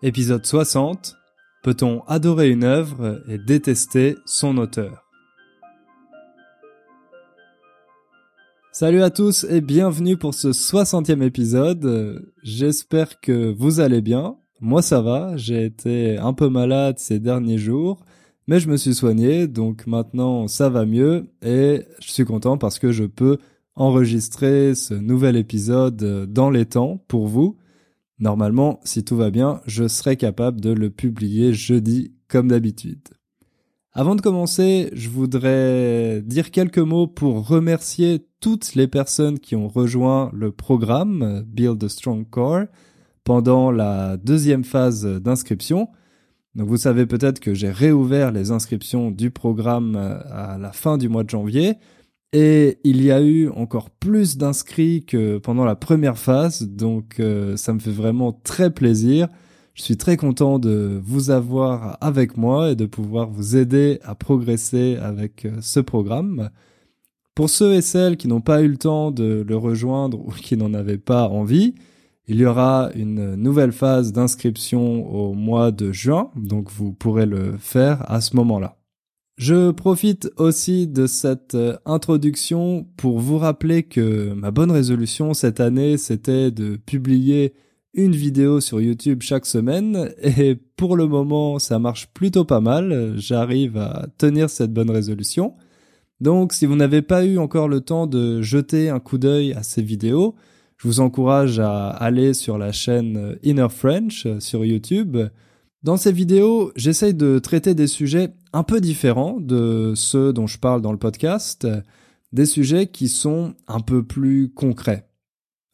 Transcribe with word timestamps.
Épisode 0.00 0.46
60. 0.46 1.16
Peut-on 1.64 2.02
adorer 2.06 2.50
une 2.50 2.62
œuvre 2.62 3.20
et 3.28 3.36
détester 3.36 4.14
son 4.26 4.56
auteur? 4.56 5.08
Salut 8.70 9.02
à 9.02 9.10
tous 9.10 9.42
et 9.50 9.60
bienvenue 9.60 10.16
pour 10.16 10.34
ce 10.34 10.48
60e 10.50 11.20
épisode. 11.22 12.30
J'espère 12.44 13.20
que 13.20 13.52
vous 13.52 13.80
allez 13.80 14.00
bien. 14.00 14.36
Moi 14.60 14.82
ça 14.82 15.00
va, 15.00 15.36
j'ai 15.36 15.64
été 15.64 16.16
un 16.16 16.32
peu 16.32 16.48
malade 16.48 17.00
ces 17.00 17.18
derniers 17.18 17.58
jours, 17.58 18.04
mais 18.46 18.60
je 18.60 18.68
me 18.68 18.76
suis 18.76 18.94
soigné, 18.94 19.48
donc 19.48 19.88
maintenant 19.88 20.46
ça 20.46 20.68
va 20.68 20.86
mieux 20.86 21.26
et 21.42 21.82
je 21.98 22.08
suis 22.12 22.24
content 22.24 22.56
parce 22.56 22.78
que 22.78 22.92
je 22.92 23.04
peux 23.04 23.38
enregistrer 23.74 24.76
ce 24.76 24.94
nouvel 24.94 25.34
épisode 25.34 26.30
dans 26.32 26.50
les 26.50 26.66
temps 26.66 27.02
pour 27.08 27.26
vous. 27.26 27.56
Normalement, 28.20 28.80
si 28.84 29.04
tout 29.04 29.16
va 29.16 29.30
bien, 29.30 29.60
je 29.66 29.86
serai 29.86 30.16
capable 30.16 30.60
de 30.60 30.70
le 30.70 30.90
publier 30.90 31.52
jeudi 31.52 32.12
comme 32.26 32.48
d'habitude. 32.48 33.08
Avant 33.92 34.14
de 34.14 34.20
commencer, 34.20 34.90
je 34.92 35.08
voudrais 35.08 36.22
dire 36.22 36.50
quelques 36.50 36.78
mots 36.78 37.06
pour 37.06 37.48
remercier 37.48 38.26
toutes 38.40 38.74
les 38.74 38.86
personnes 38.86 39.38
qui 39.38 39.56
ont 39.56 39.68
rejoint 39.68 40.30
le 40.32 40.52
programme 40.52 41.42
Build 41.46 41.82
a 41.82 41.88
Strong 41.88 42.28
Core 42.28 42.66
pendant 43.24 43.70
la 43.70 44.16
deuxième 44.16 44.64
phase 44.64 45.04
d'inscription. 45.04 45.88
Donc 46.54 46.68
vous 46.68 46.76
savez 46.76 47.06
peut-être 47.06 47.40
que 47.40 47.54
j'ai 47.54 47.70
réouvert 47.70 48.30
les 48.30 48.50
inscriptions 48.50 49.10
du 49.10 49.30
programme 49.30 49.96
à 49.96 50.58
la 50.58 50.72
fin 50.72 50.98
du 50.98 51.08
mois 51.08 51.24
de 51.24 51.30
janvier. 51.30 51.74
Et 52.32 52.78
il 52.84 53.02
y 53.02 53.10
a 53.10 53.22
eu 53.22 53.48
encore 53.48 53.90
plus 53.90 54.36
d'inscrits 54.36 55.04
que 55.04 55.38
pendant 55.38 55.64
la 55.64 55.76
première 55.76 56.18
phase, 56.18 56.68
donc 56.68 57.20
euh, 57.20 57.56
ça 57.56 57.72
me 57.72 57.78
fait 57.78 57.90
vraiment 57.90 58.32
très 58.32 58.70
plaisir. 58.70 59.28
Je 59.72 59.82
suis 59.82 59.96
très 59.96 60.16
content 60.18 60.58
de 60.58 61.00
vous 61.02 61.30
avoir 61.30 61.96
avec 62.02 62.36
moi 62.36 62.72
et 62.72 62.76
de 62.76 62.84
pouvoir 62.84 63.30
vous 63.30 63.56
aider 63.56 63.98
à 64.02 64.14
progresser 64.14 64.96
avec 65.00 65.46
euh, 65.46 65.56
ce 65.62 65.80
programme. 65.80 66.50
Pour 67.34 67.48
ceux 67.48 67.74
et 67.74 67.82
celles 67.82 68.18
qui 68.18 68.28
n'ont 68.28 68.40
pas 68.42 68.60
eu 68.62 68.68
le 68.68 68.76
temps 68.76 69.10
de 69.10 69.44
le 69.46 69.56
rejoindre 69.56 70.18
ou 70.18 70.30
qui 70.32 70.56
n'en 70.56 70.74
avaient 70.74 70.98
pas 70.98 71.28
envie, 71.28 71.76
il 72.26 72.36
y 72.36 72.44
aura 72.44 72.90
une 72.94 73.36
nouvelle 73.36 73.72
phase 73.72 74.12
d'inscription 74.12 75.08
au 75.10 75.32
mois 75.32 75.70
de 75.70 75.92
juin, 75.92 76.30
donc 76.36 76.70
vous 76.70 76.92
pourrez 76.92 77.24
le 77.24 77.56
faire 77.56 78.04
à 78.10 78.20
ce 78.20 78.36
moment-là. 78.36 78.77
Je 79.38 79.70
profite 79.70 80.28
aussi 80.36 80.88
de 80.88 81.06
cette 81.06 81.54
euh, 81.54 81.76
introduction 81.86 82.88
pour 82.96 83.20
vous 83.20 83.38
rappeler 83.38 83.84
que 83.84 84.32
ma 84.32 84.50
bonne 84.50 84.72
résolution 84.72 85.32
cette 85.32 85.60
année, 85.60 85.96
c'était 85.96 86.50
de 86.50 86.74
publier 86.74 87.54
une 87.94 88.16
vidéo 88.16 88.60
sur 88.60 88.80
YouTube 88.80 89.22
chaque 89.22 89.46
semaine 89.46 90.10
et 90.20 90.56
pour 90.76 90.96
le 90.96 91.06
moment, 91.06 91.60
ça 91.60 91.78
marche 91.78 92.08
plutôt 92.08 92.44
pas 92.44 92.60
mal. 92.60 93.14
J'arrive 93.16 93.76
à 93.76 94.08
tenir 94.18 94.50
cette 94.50 94.72
bonne 94.72 94.90
résolution. 94.90 95.54
Donc, 96.20 96.52
si 96.52 96.66
vous 96.66 96.74
n'avez 96.74 97.00
pas 97.00 97.24
eu 97.24 97.38
encore 97.38 97.68
le 97.68 97.80
temps 97.80 98.08
de 98.08 98.42
jeter 98.42 98.88
un 98.88 98.98
coup 98.98 99.18
d'œil 99.18 99.52
à 99.52 99.62
ces 99.62 99.82
vidéos, 99.82 100.34
je 100.78 100.88
vous 100.88 100.98
encourage 100.98 101.60
à 101.60 101.90
aller 101.90 102.34
sur 102.34 102.58
la 102.58 102.72
chaîne 102.72 103.36
Inner 103.44 103.68
French 103.70 104.26
sur 104.40 104.64
YouTube 104.64 105.16
dans 105.82 105.96
ces 105.96 106.12
vidéos, 106.12 106.72
j'essaye 106.76 107.14
de 107.14 107.38
traiter 107.38 107.74
des 107.74 107.86
sujets 107.86 108.34
un 108.52 108.62
peu 108.62 108.80
différents 108.80 109.38
de 109.40 109.92
ceux 109.94 110.32
dont 110.32 110.46
je 110.46 110.58
parle 110.58 110.82
dans 110.82 110.92
le 110.92 110.98
podcast, 110.98 111.66
des 112.32 112.46
sujets 112.46 112.88
qui 112.88 113.08
sont 113.08 113.54
un 113.68 113.80
peu 113.80 114.02
plus 114.02 114.50
concrets. 114.50 115.08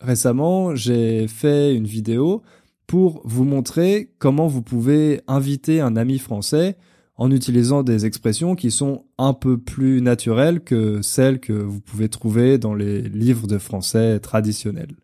Récemment, 0.01 0.75
j'ai 0.75 1.27
fait 1.29 1.75
une 1.75 1.87
vidéo 1.87 2.43
pour 2.87 3.23
vous 3.25 3.45
montrer 3.45 4.13
comment 4.19 4.47
vous 4.47 4.63
pouvez 4.63 5.23
inviter 5.27 5.81
un 5.81 5.97
ami 5.97 6.19
français 6.19 6.77
en 7.17 7.31
utilisant 7.31 7.83
des 7.83 8.07
expressions 8.07 8.57
qui 8.57 8.71
sont 8.71 9.05
un 9.19 9.33
peu 9.33 9.57
plus 9.57 10.03
naturelles 10.03 10.61
que 10.61 11.01
celles 11.01 11.41
que 11.41 11.53
vous 11.53 11.81
pouvez 11.81 12.09
trouver 12.09 12.59
dans 12.59 12.75
les 12.75 13.03
livres 13.03 13.47
de 13.47 13.59
français 13.59 14.19
traditionnels. 14.19 14.97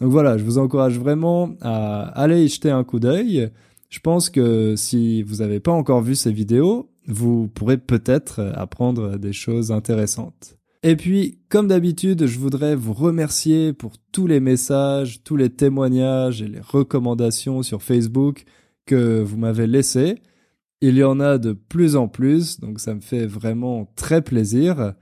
Donc 0.00 0.10
voilà, 0.10 0.38
je 0.38 0.44
vous 0.44 0.58
encourage 0.58 0.98
vraiment 0.98 1.54
à 1.60 2.02
aller 2.20 2.44
y 2.44 2.48
jeter 2.48 2.70
un 2.70 2.82
coup 2.82 2.98
d'œil. 2.98 3.50
Je 3.94 4.00
pense 4.00 4.28
que 4.28 4.74
si 4.74 5.22
vous 5.22 5.36
n'avez 5.36 5.60
pas 5.60 5.70
encore 5.70 6.02
vu 6.02 6.16
ces 6.16 6.32
vidéos, 6.32 6.90
vous 7.06 7.46
pourrez 7.46 7.78
peut-être 7.78 8.40
apprendre 8.56 9.18
des 9.18 9.32
choses 9.32 9.70
intéressantes. 9.70 10.56
Et 10.82 10.96
puis, 10.96 11.38
comme 11.48 11.68
d'habitude, 11.68 12.26
je 12.26 12.40
voudrais 12.40 12.74
vous 12.74 12.92
remercier 12.92 13.72
pour 13.72 13.92
tous 14.10 14.26
les 14.26 14.40
messages, 14.40 15.22
tous 15.22 15.36
les 15.36 15.48
témoignages 15.48 16.42
et 16.42 16.48
les 16.48 16.58
recommandations 16.58 17.62
sur 17.62 17.84
Facebook 17.84 18.46
que 18.84 19.22
vous 19.22 19.36
m'avez 19.36 19.68
laissés. 19.68 20.16
Il 20.80 20.96
y 20.96 21.04
en 21.04 21.20
a 21.20 21.38
de 21.38 21.52
plus 21.52 21.94
en 21.94 22.08
plus, 22.08 22.58
donc 22.58 22.80
ça 22.80 22.94
me 22.94 23.00
fait 23.00 23.26
vraiment 23.26 23.92
très 23.94 24.22
plaisir. 24.22 24.94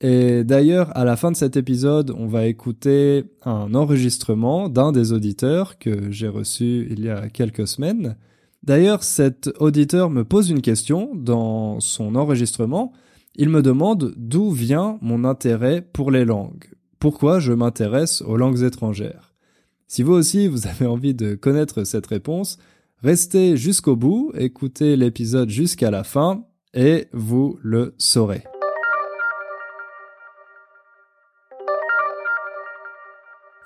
Et 0.00 0.44
d'ailleurs, 0.44 0.96
à 0.96 1.04
la 1.04 1.16
fin 1.16 1.32
de 1.32 1.36
cet 1.36 1.56
épisode, 1.56 2.14
on 2.16 2.26
va 2.26 2.46
écouter 2.46 3.24
un 3.42 3.74
enregistrement 3.74 4.68
d'un 4.68 4.92
des 4.92 5.12
auditeurs 5.12 5.78
que 5.78 6.10
j'ai 6.10 6.28
reçu 6.28 6.86
il 6.90 7.00
y 7.00 7.08
a 7.08 7.28
quelques 7.28 7.66
semaines. 7.66 8.16
D'ailleurs, 8.62 9.02
cet 9.02 9.50
auditeur 9.58 10.10
me 10.10 10.24
pose 10.24 10.50
une 10.50 10.62
question 10.62 11.10
dans 11.14 11.80
son 11.80 12.14
enregistrement. 12.14 12.92
Il 13.34 13.48
me 13.48 13.62
demande 13.62 14.14
d'où 14.16 14.50
vient 14.50 14.98
mon 15.00 15.24
intérêt 15.24 15.80
pour 15.80 16.10
les 16.10 16.24
langues. 16.24 16.66
Pourquoi 17.00 17.40
je 17.40 17.52
m'intéresse 17.52 18.22
aux 18.22 18.36
langues 18.36 18.62
étrangères? 18.62 19.34
Si 19.88 20.02
vous 20.02 20.12
aussi 20.12 20.48
vous 20.48 20.66
avez 20.66 20.86
envie 20.86 21.14
de 21.14 21.34
connaître 21.34 21.84
cette 21.84 22.06
réponse, 22.06 22.58
restez 23.02 23.56
jusqu'au 23.56 23.96
bout, 23.96 24.32
écoutez 24.36 24.96
l'épisode 24.96 25.48
jusqu'à 25.48 25.90
la 25.90 26.04
fin 26.04 26.44
et 26.74 27.06
vous 27.12 27.58
le 27.62 27.94
saurez. 27.98 28.44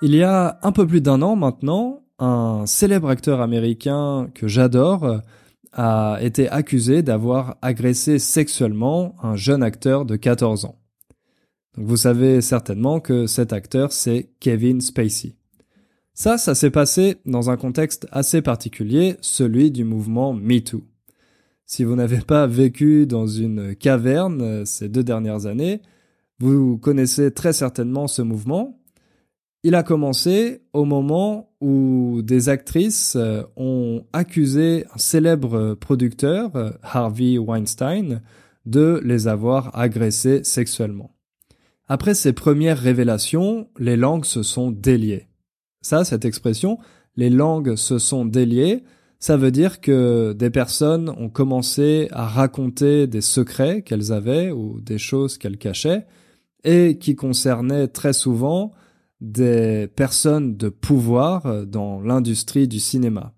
Il 0.05 0.13
y 0.13 0.21
a 0.21 0.59
un 0.63 0.73
peu 0.73 0.85
plus 0.85 0.99
d'un 0.99 1.21
an 1.21 1.37
maintenant, 1.37 2.03
un 2.19 2.65
célèbre 2.65 3.07
acteur 3.07 3.39
américain 3.39 4.29
que 4.35 4.49
j'adore 4.49 5.21
a 5.71 6.17
été 6.19 6.49
accusé 6.49 7.01
d'avoir 7.03 7.55
agressé 7.61 8.19
sexuellement 8.19 9.15
un 9.23 9.37
jeune 9.37 9.63
acteur 9.63 10.03
de 10.03 10.17
14 10.17 10.65
ans. 10.65 10.75
Vous 11.77 11.95
savez 11.95 12.41
certainement 12.41 12.99
que 12.99 13.27
cet 13.27 13.53
acteur 13.53 13.93
c'est 13.93 14.31
Kevin 14.41 14.81
Spacey. 14.81 15.37
Ça, 16.13 16.37
ça 16.37 16.53
s'est 16.53 16.69
passé 16.69 17.15
dans 17.25 17.49
un 17.49 17.55
contexte 17.55 18.05
assez 18.11 18.41
particulier, 18.41 19.15
celui 19.21 19.71
du 19.71 19.85
mouvement 19.85 20.33
MeToo. 20.33 20.83
Si 21.65 21.85
vous 21.85 21.95
n'avez 21.95 22.19
pas 22.19 22.45
vécu 22.45 23.07
dans 23.07 23.25
une 23.25 23.73
caverne 23.73 24.65
ces 24.65 24.89
deux 24.89 25.05
dernières 25.05 25.45
années, 25.45 25.81
vous 26.39 26.77
connaissez 26.77 27.31
très 27.31 27.53
certainement 27.53 28.07
ce 28.07 28.21
mouvement, 28.21 28.82
il 29.63 29.75
a 29.75 29.83
commencé 29.83 30.61
au 30.73 30.83
moment 30.83 31.49
où 31.61 32.21
des 32.21 32.49
actrices 32.49 33.15
euh, 33.15 33.43
ont 33.55 34.05
accusé 34.11 34.85
un 34.93 34.97
célèbre 34.97 35.75
producteur, 35.75 36.51
Harvey 36.83 37.37
Weinstein, 37.37 38.21
de 38.65 39.01
les 39.03 39.27
avoir 39.27 39.77
agressés 39.77 40.43
sexuellement. 40.43 41.11
Après 41.87 42.13
ces 42.13 42.33
premières 42.33 42.79
révélations, 42.79 43.67
les 43.77 43.97
langues 43.97 44.25
se 44.25 44.43
sont 44.43 44.71
déliées. 44.71 45.27
Ça, 45.81 46.05
cette 46.05 46.25
expression, 46.25 46.77
les 47.15 47.29
langues 47.29 47.75
se 47.75 47.99
sont 47.99 48.25
déliées, 48.25 48.83
ça 49.19 49.37
veut 49.37 49.51
dire 49.51 49.79
que 49.79 50.33
des 50.33 50.49
personnes 50.49 51.09
ont 51.09 51.29
commencé 51.29 52.09
à 52.11 52.27
raconter 52.27 53.07
des 53.07 53.21
secrets 53.21 53.81
qu'elles 53.81 54.11
avaient 54.11 54.51
ou 54.51 54.81
des 54.81 54.97
choses 54.97 55.37
qu'elles 55.37 55.57
cachaient 55.57 56.05
et 56.65 56.97
qui 56.97 57.15
concernaient 57.15 57.87
très 57.87 58.11
souvent 58.11 58.73
des 59.23 59.87
personnes 59.87 60.57
de 60.57 60.67
pouvoir 60.69 61.45
euh, 61.45 61.65
dans 61.65 62.01
l'industrie 62.01 62.67
du 62.67 62.79
cinéma. 62.79 63.33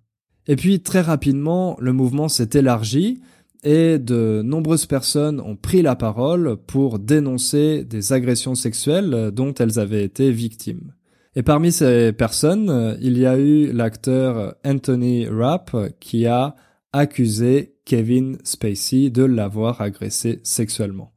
Et 0.48 0.56
puis 0.56 0.82
très 0.82 1.02
rapidement, 1.02 1.78
le 1.80 1.94
mouvement 1.94 2.28
s'est 2.28 2.50
élargi 2.54 3.22
et 3.64 4.00
de 4.00 4.42
nombreuses 4.44 4.88
personnes 4.88 5.40
ont 5.40 5.56
pris 5.56 5.84
la 5.84 5.96
parole 5.96 6.58
pour 6.68 7.00
dénoncer 7.00 7.84
des 7.84 8.14
agressions 8.14 8.56
sexuelles 8.56 9.14
euh, 9.14 9.32
dont 9.32 9.54
elles 9.54 9.80
avaient 9.80 10.04
été 10.04 10.32
victimes. 10.32 10.92
Et 11.36 11.44
parmi 11.44 11.72
ces 11.72 12.14
personnes, 12.14 12.70
euh, 12.70 12.98
il 13.00 13.18
y 13.18 13.28
a 13.28 13.38
eu 13.38 13.72
l'acteur 13.72 14.56
Anthony 14.66 15.28
Rapp 15.28 15.76
qui 16.00 16.26
a 16.26 16.56
accusé 16.94 17.76
Kevin 17.86 18.38
Spacey 18.44 19.12
de 19.12 19.24
l'avoir 19.24 19.82
agressé 19.82 20.40
sexuellement. 20.44 21.15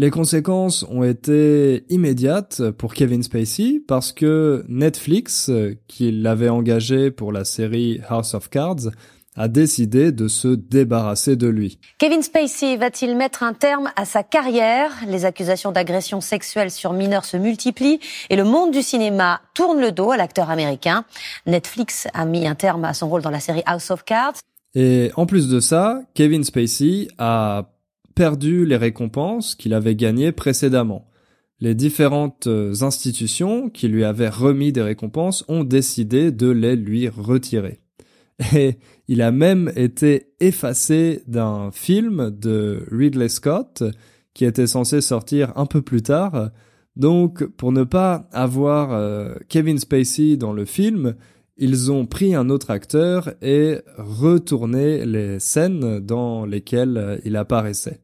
Les 0.00 0.10
conséquences 0.10 0.86
ont 0.90 1.02
été 1.02 1.84
immédiates 1.88 2.70
pour 2.70 2.94
Kevin 2.94 3.24
Spacey 3.24 3.82
parce 3.88 4.12
que 4.12 4.64
Netflix, 4.68 5.50
qui 5.88 6.12
l'avait 6.12 6.48
engagé 6.48 7.10
pour 7.10 7.32
la 7.32 7.44
série 7.44 8.00
House 8.08 8.32
of 8.34 8.48
Cards, 8.48 8.92
a 9.34 9.48
décidé 9.48 10.12
de 10.12 10.28
se 10.28 10.46
débarrasser 10.46 11.34
de 11.34 11.48
lui. 11.48 11.80
Kevin 11.98 12.22
Spacey 12.22 12.76
va-t-il 12.76 13.16
mettre 13.16 13.42
un 13.42 13.54
terme 13.54 13.90
à 13.96 14.04
sa 14.04 14.22
carrière? 14.22 14.92
Les 15.08 15.24
accusations 15.24 15.72
d'agression 15.72 16.20
sexuelle 16.20 16.70
sur 16.70 16.92
mineurs 16.92 17.24
se 17.24 17.36
multiplient 17.36 17.98
et 18.30 18.36
le 18.36 18.44
monde 18.44 18.70
du 18.70 18.82
cinéma 18.82 19.40
tourne 19.52 19.80
le 19.80 19.90
dos 19.90 20.12
à 20.12 20.16
l'acteur 20.16 20.48
américain. 20.48 21.06
Netflix 21.46 22.06
a 22.14 22.24
mis 22.24 22.46
un 22.46 22.54
terme 22.54 22.84
à 22.84 22.94
son 22.94 23.08
rôle 23.08 23.22
dans 23.22 23.30
la 23.30 23.40
série 23.40 23.64
House 23.66 23.90
of 23.90 24.04
Cards. 24.04 24.34
Et 24.76 25.10
en 25.16 25.26
plus 25.26 25.48
de 25.48 25.58
ça, 25.58 26.02
Kevin 26.14 26.44
Spacey 26.44 27.08
a 27.18 27.68
perdu 28.18 28.66
les 28.66 28.76
récompenses 28.76 29.54
qu'il 29.54 29.72
avait 29.72 29.94
gagnées 29.94 30.32
précédemment. 30.32 31.08
Les 31.60 31.76
différentes 31.76 32.48
institutions 32.48 33.70
qui 33.70 33.86
lui 33.86 34.02
avaient 34.02 34.28
remis 34.28 34.72
des 34.72 34.82
récompenses 34.82 35.44
ont 35.46 35.62
décidé 35.62 36.32
de 36.32 36.48
les 36.48 36.74
lui 36.74 37.08
retirer. 37.08 37.78
Et 38.56 38.78
il 39.06 39.22
a 39.22 39.30
même 39.30 39.70
été 39.76 40.32
effacé 40.40 41.22
d'un 41.28 41.70
film 41.70 42.30
de 42.36 42.84
Ridley 42.90 43.28
Scott 43.28 43.84
qui 44.34 44.44
était 44.44 44.66
censé 44.66 45.00
sortir 45.00 45.52
un 45.54 45.66
peu 45.66 45.80
plus 45.80 46.02
tard. 46.02 46.50
Donc, 46.96 47.44
pour 47.44 47.70
ne 47.70 47.84
pas 47.84 48.28
avoir 48.32 48.92
euh, 48.92 49.36
Kevin 49.48 49.78
Spacey 49.78 50.36
dans 50.36 50.52
le 50.52 50.64
film, 50.64 51.14
ils 51.56 51.92
ont 51.92 52.04
pris 52.04 52.34
un 52.34 52.50
autre 52.50 52.72
acteur 52.72 53.32
et 53.42 53.78
retourné 53.96 55.06
les 55.06 55.38
scènes 55.38 56.00
dans 56.00 56.46
lesquelles 56.46 56.96
euh, 56.96 57.18
il 57.24 57.36
apparaissait. 57.36 58.00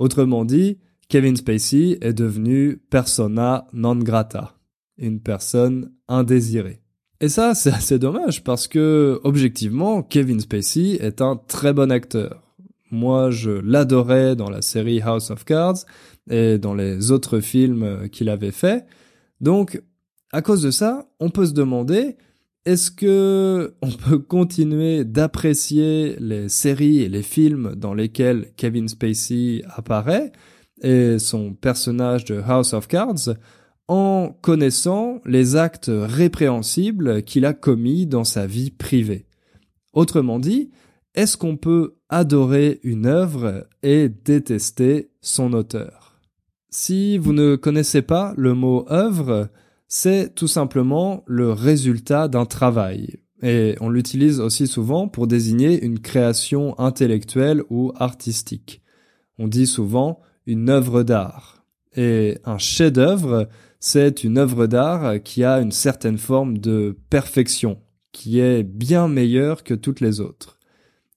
Autrement 0.00 0.46
dit, 0.46 0.78
Kevin 1.10 1.36
Spacey 1.36 1.98
est 2.00 2.14
devenu 2.14 2.78
persona 2.88 3.66
non 3.74 3.96
grata, 3.96 4.54
une 4.96 5.20
personne 5.20 5.92
indésirée. 6.08 6.80
Et 7.20 7.28
ça, 7.28 7.54
c'est 7.54 7.70
assez 7.70 7.98
dommage 7.98 8.42
parce 8.42 8.66
que, 8.66 9.20
objectivement, 9.24 10.02
Kevin 10.02 10.40
Spacey 10.40 10.96
est 11.02 11.20
un 11.20 11.36
très 11.36 11.74
bon 11.74 11.92
acteur. 11.92 12.54
Moi, 12.90 13.30
je 13.30 13.50
l'adorais 13.50 14.36
dans 14.36 14.48
la 14.48 14.62
série 14.62 15.02
House 15.02 15.30
of 15.30 15.44
Cards 15.44 15.84
et 16.30 16.56
dans 16.56 16.74
les 16.74 17.10
autres 17.10 17.40
films 17.40 18.08
qu'il 18.08 18.30
avait 18.30 18.52
fait. 18.52 18.86
Donc, 19.42 19.82
à 20.32 20.40
cause 20.40 20.62
de 20.62 20.70
ça, 20.70 21.10
on 21.20 21.28
peut 21.28 21.44
se 21.44 21.52
demander, 21.52 22.16
est-ce 22.64 22.90
que 22.90 23.74
on 23.82 23.90
peut 23.90 24.18
continuer 24.18 25.04
d'apprécier 25.04 26.16
les 26.18 26.48
séries 26.48 27.00
et 27.00 27.08
les 27.08 27.22
films 27.22 27.74
dans 27.76 27.94
lesquels 27.94 28.52
Kevin 28.56 28.88
Spacey 28.88 29.62
apparaît 29.68 30.32
et 30.82 31.18
son 31.18 31.54
personnage 31.54 32.24
de 32.24 32.40
House 32.40 32.72
of 32.72 32.88
Cards 32.88 33.34
en 33.88 34.36
connaissant 34.40 35.20
les 35.24 35.56
actes 35.56 35.90
répréhensibles 35.92 37.22
qu'il 37.22 37.44
a 37.44 37.54
commis 37.54 38.06
dans 38.06 38.24
sa 38.24 38.46
vie 38.46 38.70
privée? 38.70 39.26
Autrement 39.92 40.38
dit, 40.38 40.70
est-ce 41.14 41.36
qu'on 41.36 41.56
peut 41.56 41.96
adorer 42.08 42.78
une 42.84 43.06
œuvre 43.06 43.66
et 43.82 44.08
détester 44.08 45.10
son 45.20 45.52
auteur? 45.54 46.20
Si 46.70 47.18
vous 47.18 47.32
ne 47.32 47.56
connaissez 47.56 48.02
pas 48.02 48.32
le 48.36 48.54
mot 48.54 48.86
œuvre, 48.90 49.48
c'est 49.92 50.36
tout 50.36 50.46
simplement 50.46 51.24
le 51.26 51.52
résultat 51.52 52.28
d'un 52.28 52.46
travail. 52.46 53.16
Et 53.42 53.74
on 53.80 53.90
l'utilise 53.90 54.38
aussi 54.38 54.68
souvent 54.68 55.08
pour 55.08 55.26
désigner 55.26 55.84
une 55.84 55.98
création 55.98 56.78
intellectuelle 56.78 57.64
ou 57.70 57.92
artistique. 57.96 58.82
On 59.36 59.48
dit 59.48 59.66
souvent 59.66 60.20
une 60.46 60.70
œuvre 60.70 61.02
d'art. 61.02 61.64
Et 61.96 62.38
un 62.44 62.56
chef-d'œuvre, 62.56 63.48
c'est 63.80 64.22
une 64.22 64.38
œuvre 64.38 64.68
d'art 64.68 65.20
qui 65.24 65.42
a 65.42 65.60
une 65.60 65.72
certaine 65.72 66.18
forme 66.18 66.58
de 66.58 66.96
perfection, 67.10 67.80
qui 68.12 68.38
est 68.38 68.62
bien 68.62 69.08
meilleure 69.08 69.64
que 69.64 69.74
toutes 69.74 70.00
les 70.00 70.20
autres. 70.20 70.60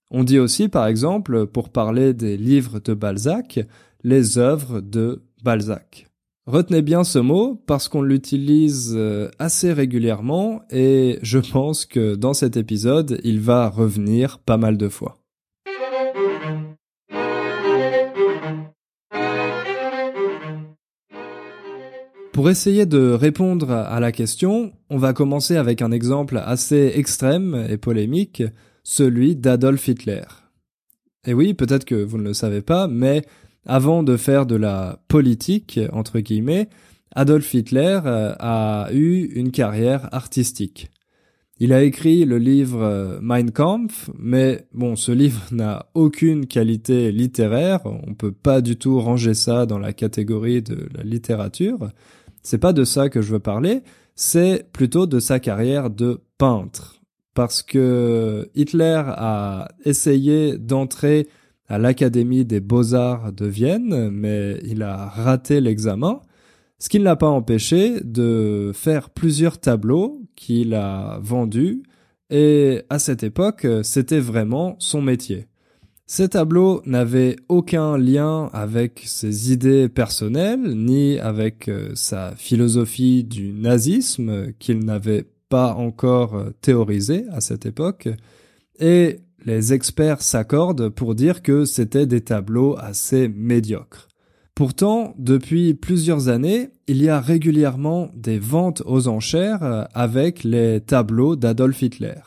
On 0.09 0.23
dit 0.23 0.39
aussi, 0.39 0.67
par 0.67 0.87
exemple, 0.87 1.45
pour 1.45 1.69
parler 1.69 2.15
des 2.15 2.37
livres 2.37 2.79
de 2.79 2.95
Balzac, 2.95 3.59
les 4.03 4.39
œuvres 4.39 4.81
de 4.81 5.21
Balzac. 5.43 6.07
Retenez 6.45 6.81
bien 6.81 7.05
ce 7.05 7.19
mot 7.19 7.55
parce 7.65 7.87
qu'on 7.87 8.01
l'utilise 8.01 8.95
euh, 8.97 9.29
assez 9.39 9.71
régulièrement 9.71 10.61
et 10.69 11.17
je 11.21 11.39
pense 11.39 11.85
que 11.85 12.15
dans 12.15 12.33
cet 12.33 12.57
épisode, 12.57 13.21
il 13.23 13.39
va 13.39 13.69
revenir 13.69 14.39
pas 14.39 14.57
mal 14.57 14.77
de 14.77 14.89
fois. 14.89 15.15
Pour 22.33 22.49
essayer 22.49 22.85
de 22.85 23.13
répondre 23.13 23.71
à 23.71 24.01
la 24.01 24.11
question, 24.11 24.73
on 24.89 24.97
va 24.97 25.13
commencer 25.13 25.55
avec 25.55 25.81
un 25.81 25.91
exemple 25.91 26.41
assez 26.43 26.91
extrême 26.95 27.65
et 27.69 27.77
polémique, 27.77 28.43
celui 28.83 29.37
d'Adolf 29.37 29.87
Hitler. 29.87 30.23
Et 31.25 31.33
oui, 31.33 31.53
peut-être 31.53 31.85
que 31.85 31.95
vous 31.95 32.17
ne 32.17 32.23
le 32.23 32.33
savez 32.33 32.61
pas, 32.61 32.89
mais 32.89 33.21
avant 33.65 34.03
de 34.03 34.17
faire 34.17 34.45
de 34.45 34.55
la 34.55 34.99
politique, 35.07 35.79
entre 35.91 36.19
guillemets, 36.19 36.69
Adolf 37.15 37.53
Hitler 37.53 37.99
euh, 38.05 38.33
a 38.39 38.89
eu 38.91 39.25
une 39.35 39.51
carrière 39.51 40.09
artistique. 40.13 40.89
Il 41.59 41.71
a 41.71 41.83
écrit 41.83 42.25
le 42.25 42.39
livre 42.39 42.81
euh, 42.81 43.19
Mein 43.21 43.51
Kampf, 43.51 44.09
mais 44.17 44.67
bon, 44.73 44.95
ce 44.95 45.11
livre 45.11 45.41
n'a 45.51 45.85
aucune 45.93 46.47
qualité 46.47 47.11
littéraire, 47.11 47.81
on 47.85 48.15
peut 48.15 48.31
pas 48.31 48.61
du 48.61 48.75
tout 48.75 48.99
ranger 48.99 49.33
ça 49.35 49.65
dans 49.65 49.79
la 49.79 49.93
catégorie 49.93 50.61
de 50.61 50.89
la 50.95 51.03
littérature. 51.03 51.89
C'est 52.41 52.57
pas 52.57 52.73
de 52.73 52.83
ça 52.83 53.09
que 53.09 53.21
je 53.21 53.31
veux 53.31 53.39
parler, 53.39 53.83
c'est 54.15 54.67
plutôt 54.73 55.05
de 55.05 55.19
sa 55.19 55.39
carrière 55.39 55.89
de 55.89 56.21
peintre. 56.37 56.99
Parce 57.35 57.63
que 57.63 58.49
Hitler 58.53 59.01
a 59.07 59.69
essayé 59.85 60.57
d'entrer 60.57 61.27
à 61.67 61.77
l'Académie 61.77 62.45
des 62.45 62.59
beaux-arts 62.59 63.31
de 63.31 63.45
Vienne, 63.45 64.09
mais 64.09 64.59
il 64.63 64.83
a 64.83 65.07
raté 65.07 65.61
l'examen, 65.61 66.21
ce 66.79 66.89
qui 66.89 66.99
ne 66.99 67.05
l'a 67.05 67.15
pas 67.15 67.27
empêché 67.27 68.01
de 68.03 68.71
faire 68.73 69.09
plusieurs 69.09 69.59
tableaux 69.59 70.21
qu'il 70.35 70.73
a 70.73 71.19
vendus, 71.21 71.83
et 72.29 72.81
à 72.89 72.99
cette 72.99 73.23
époque, 73.23 73.67
c'était 73.83 74.19
vraiment 74.19 74.75
son 74.79 75.01
métier. 75.01 75.47
Ces 76.05 76.29
tableaux 76.29 76.81
n'avaient 76.85 77.37
aucun 77.47 77.97
lien 77.97 78.49
avec 78.53 79.01
ses 79.05 79.53
idées 79.53 79.87
personnelles, 79.87 80.75
ni 80.75 81.17
avec 81.17 81.69
euh, 81.69 81.91
sa 81.95 82.35
philosophie 82.35 83.23
du 83.23 83.53
nazisme 83.53 84.51
qu'il 84.59 84.79
n'avait 84.79 85.25
pas 85.47 85.73
encore 85.73 86.35
euh, 86.35 86.49
théorisé 86.61 87.25
à 87.31 87.39
cette 87.39 87.65
époque, 87.65 88.09
et 88.79 89.19
les 89.45 89.73
experts 89.73 90.21
s'accordent 90.21 90.89
pour 90.89 91.15
dire 91.15 91.41
que 91.41 91.65
c'était 91.65 92.05
des 92.05 92.21
tableaux 92.21 92.75
assez 92.77 93.27
médiocres. 93.27 94.07
Pourtant, 94.55 95.15
depuis 95.17 95.73
plusieurs 95.73 96.27
années, 96.27 96.69
il 96.87 97.01
y 97.01 97.09
a 97.09 97.19
régulièrement 97.19 98.11
des 98.15 98.37
ventes 98.37 98.83
aux 98.85 99.07
enchères 99.07 99.63
euh, 99.63 99.83
avec 99.93 100.43
les 100.43 100.79
tableaux 100.79 101.35
d'Adolf 101.35 101.81
Hitler. 101.81 102.21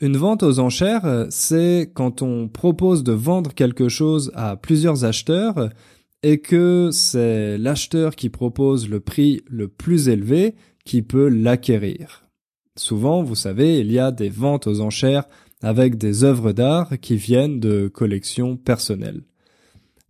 Une 0.00 0.16
vente 0.16 0.42
aux 0.42 0.58
enchères, 0.58 1.26
c'est 1.30 1.92
quand 1.94 2.22
on 2.22 2.48
propose 2.48 3.04
de 3.04 3.12
vendre 3.12 3.54
quelque 3.54 3.88
chose 3.88 4.32
à 4.34 4.56
plusieurs 4.56 5.04
acheteurs 5.04 5.70
et 6.24 6.38
que 6.40 6.90
c'est 6.92 7.56
l'acheteur 7.56 8.16
qui 8.16 8.28
propose 8.28 8.88
le 8.88 8.98
prix 8.98 9.42
le 9.48 9.68
plus 9.68 10.08
élevé 10.08 10.56
qui 10.84 11.02
peut 11.02 11.28
l'acquérir. 11.28 12.24
Souvent, 12.76 13.22
vous 13.22 13.36
savez, 13.36 13.78
il 13.78 13.92
y 13.92 14.00
a 14.00 14.10
des 14.10 14.30
ventes 14.30 14.66
aux 14.66 14.80
enchères 14.80 15.28
avec 15.64 15.96
des 15.96 16.24
œuvres 16.24 16.52
d'art 16.52 16.98
qui 17.00 17.16
viennent 17.16 17.58
de 17.58 17.88
collections 17.88 18.56
personnelles. 18.56 19.22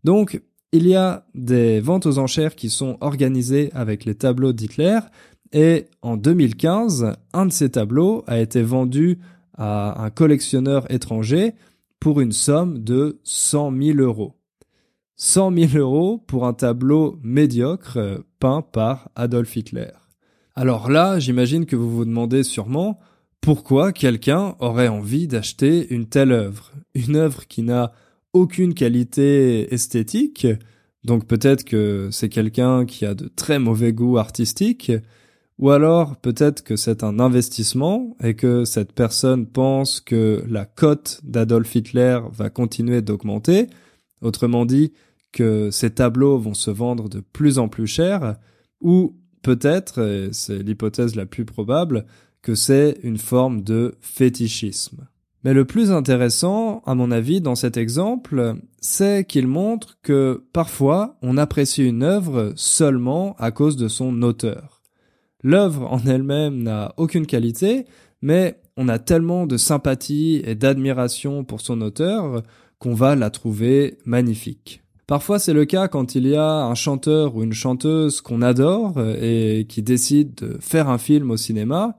Donc, 0.02 0.42
il 0.72 0.86
y 0.86 0.96
a 0.96 1.26
des 1.34 1.80
ventes 1.80 2.06
aux 2.06 2.18
enchères 2.18 2.56
qui 2.56 2.68
sont 2.68 2.98
organisées 3.00 3.70
avec 3.72 4.04
les 4.04 4.14
tableaux 4.14 4.52
d'Hitler 4.52 4.98
et 5.52 5.86
en 6.02 6.16
2015, 6.16 7.12
un 7.32 7.46
de 7.46 7.52
ces 7.52 7.70
tableaux 7.70 8.24
a 8.26 8.40
été 8.40 8.60
vendu 8.62 9.20
à 9.56 10.02
un 10.02 10.10
collectionneur 10.10 10.90
étranger 10.90 11.54
pour 12.00 12.20
une 12.20 12.32
somme 12.32 12.80
de 12.80 13.20
100 13.22 13.72
000 13.80 13.98
euros. 14.00 14.34
100 15.16 15.56
000 15.56 15.72
euros 15.76 16.18
pour 16.18 16.44
un 16.44 16.54
tableau 16.54 17.20
médiocre 17.22 17.98
euh, 17.98 18.18
peint 18.40 18.62
par 18.62 19.10
Adolf 19.14 19.54
Hitler. 19.54 19.92
Alors 20.56 20.90
là, 20.90 21.20
j'imagine 21.20 21.66
que 21.66 21.76
vous 21.76 21.90
vous 21.90 22.04
demandez 22.04 22.42
sûrement 22.42 22.98
pourquoi 23.44 23.92
quelqu'un 23.92 24.56
aurait 24.58 24.88
envie 24.88 25.28
d'acheter 25.28 25.92
une 25.92 26.06
telle 26.06 26.32
œuvre? 26.32 26.72
Une 26.94 27.14
œuvre 27.14 27.46
qui 27.46 27.62
n'a 27.62 27.92
aucune 28.32 28.72
qualité 28.72 29.72
esthétique, 29.72 30.46
donc 31.04 31.26
peut-être 31.26 31.62
que 31.62 32.08
c'est 32.10 32.30
quelqu'un 32.30 32.86
qui 32.86 33.04
a 33.04 33.14
de 33.14 33.28
très 33.28 33.58
mauvais 33.58 33.92
goûts 33.92 34.16
artistiques, 34.16 34.92
ou 35.58 35.70
alors 35.70 36.16
peut-être 36.16 36.64
que 36.64 36.76
c'est 36.76 37.04
un 37.04 37.20
investissement 37.20 38.16
et 38.22 38.32
que 38.32 38.64
cette 38.64 38.94
personne 38.94 39.46
pense 39.46 40.00
que 40.00 40.42
la 40.48 40.64
cote 40.64 41.20
d'Adolf 41.22 41.74
Hitler 41.74 42.20
va 42.32 42.48
continuer 42.48 43.02
d'augmenter, 43.02 43.66
autrement 44.22 44.64
dit 44.64 44.94
que 45.32 45.70
ces 45.70 45.90
tableaux 45.90 46.38
vont 46.38 46.54
se 46.54 46.70
vendre 46.70 47.10
de 47.10 47.20
plus 47.20 47.58
en 47.58 47.68
plus 47.68 47.88
cher, 47.88 48.36
ou 48.80 49.16
peut-être, 49.42 50.00
et 50.00 50.28
c'est 50.32 50.62
l'hypothèse 50.62 51.14
la 51.14 51.26
plus 51.26 51.44
probable, 51.44 52.06
que 52.44 52.54
c'est 52.54 52.98
une 53.02 53.16
forme 53.16 53.62
de 53.62 53.94
fétichisme. 54.02 55.08
Mais 55.44 55.54
le 55.54 55.64
plus 55.64 55.90
intéressant, 55.90 56.82
à 56.84 56.94
mon 56.94 57.10
avis, 57.10 57.40
dans 57.40 57.54
cet 57.54 57.78
exemple, 57.78 58.56
c'est 58.80 59.26
qu'il 59.26 59.46
montre 59.46 59.96
que 60.02 60.44
parfois 60.52 61.16
on 61.22 61.38
apprécie 61.38 61.82
une 61.82 62.02
œuvre 62.02 62.52
seulement 62.54 63.34
à 63.38 63.50
cause 63.50 63.76
de 63.76 63.88
son 63.88 64.22
auteur. 64.22 64.82
L'œuvre 65.42 65.90
en 65.90 66.00
elle-même 66.06 66.62
n'a 66.62 66.92
aucune 66.98 67.26
qualité, 67.26 67.86
mais 68.20 68.60
on 68.76 68.88
a 68.88 68.98
tellement 68.98 69.46
de 69.46 69.56
sympathie 69.56 70.42
et 70.44 70.54
d'admiration 70.54 71.44
pour 71.44 71.62
son 71.62 71.80
auteur 71.80 72.42
qu'on 72.78 72.94
va 72.94 73.16
la 73.16 73.30
trouver 73.30 73.98
magnifique. 74.04 74.82
Parfois 75.06 75.38
c'est 75.38 75.52
le 75.54 75.64
cas 75.64 75.88
quand 75.88 76.14
il 76.14 76.26
y 76.26 76.36
a 76.36 76.64
un 76.64 76.74
chanteur 76.74 77.36
ou 77.36 77.42
une 77.42 77.52
chanteuse 77.54 78.20
qu'on 78.20 78.42
adore 78.42 79.00
et 79.00 79.66
qui 79.66 79.82
décide 79.82 80.34
de 80.34 80.58
faire 80.60 80.90
un 80.90 80.98
film 80.98 81.30
au 81.30 81.38
cinéma. 81.38 81.96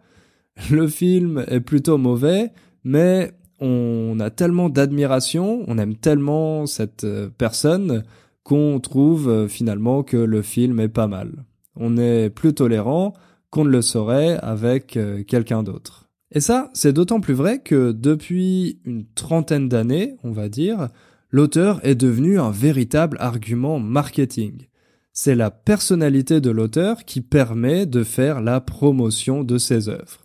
Le 0.72 0.88
film 0.88 1.44
est 1.48 1.60
plutôt 1.60 1.98
mauvais, 1.98 2.52
mais 2.84 3.34
on 3.60 4.20
a 4.20 4.30
tellement 4.30 4.70
d'admiration, 4.70 5.64
on 5.68 5.78
aime 5.78 5.96
tellement 5.96 6.66
cette 6.66 7.04
euh, 7.04 7.30
personne 7.38 8.04
qu'on 8.44 8.80
trouve 8.80 9.30
euh, 9.30 9.48
finalement 9.48 10.04
que 10.04 10.18
le 10.18 10.42
film 10.42 10.80
est 10.80 10.90
pas 10.90 11.08
mal. 11.08 11.46
On 11.76 11.98
est 11.98 12.30
plus 12.30 12.54
tolérant 12.54 13.14
qu'on 13.50 13.66
ne 13.66 13.70
le 13.70 13.82
serait 13.82 14.38
avec 14.42 14.98
euh, 14.98 15.24
quelqu'un 15.24 15.64
d'autre. 15.64 16.10
Et 16.32 16.40
ça, 16.40 16.70
c'est 16.74 16.94
d'autant 16.94 17.22
plus 17.22 17.34
vrai 17.34 17.60
que 17.60 17.92
depuis 17.92 18.80
une 18.86 19.06
trentaine 19.14 19.70
d'années, 19.70 20.18
on 20.24 20.32
va 20.32 20.50
dire, 20.50 20.90
l'auteur 21.32 21.80
est 21.84 21.96
devenu 21.96 22.40
un 22.40 22.52
véritable 22.52 23.18
argument 23.20 23.80
marketing. 23.80 24.68
C'est 25.14 25.36
la 25.36 25.50
personnalité 25.50 26.42
de 26.42 26.50
l'auteur 26.50 27.06
qui 27.06 27.22
permet 27.22 27.86
de 27.86 28.04
faire 28.04 28.42
la 28.42 28.60
promotion 28.60 29.44
de 29.44 29.58
ses 29.58 29.88
œuvres. 29.88 30.25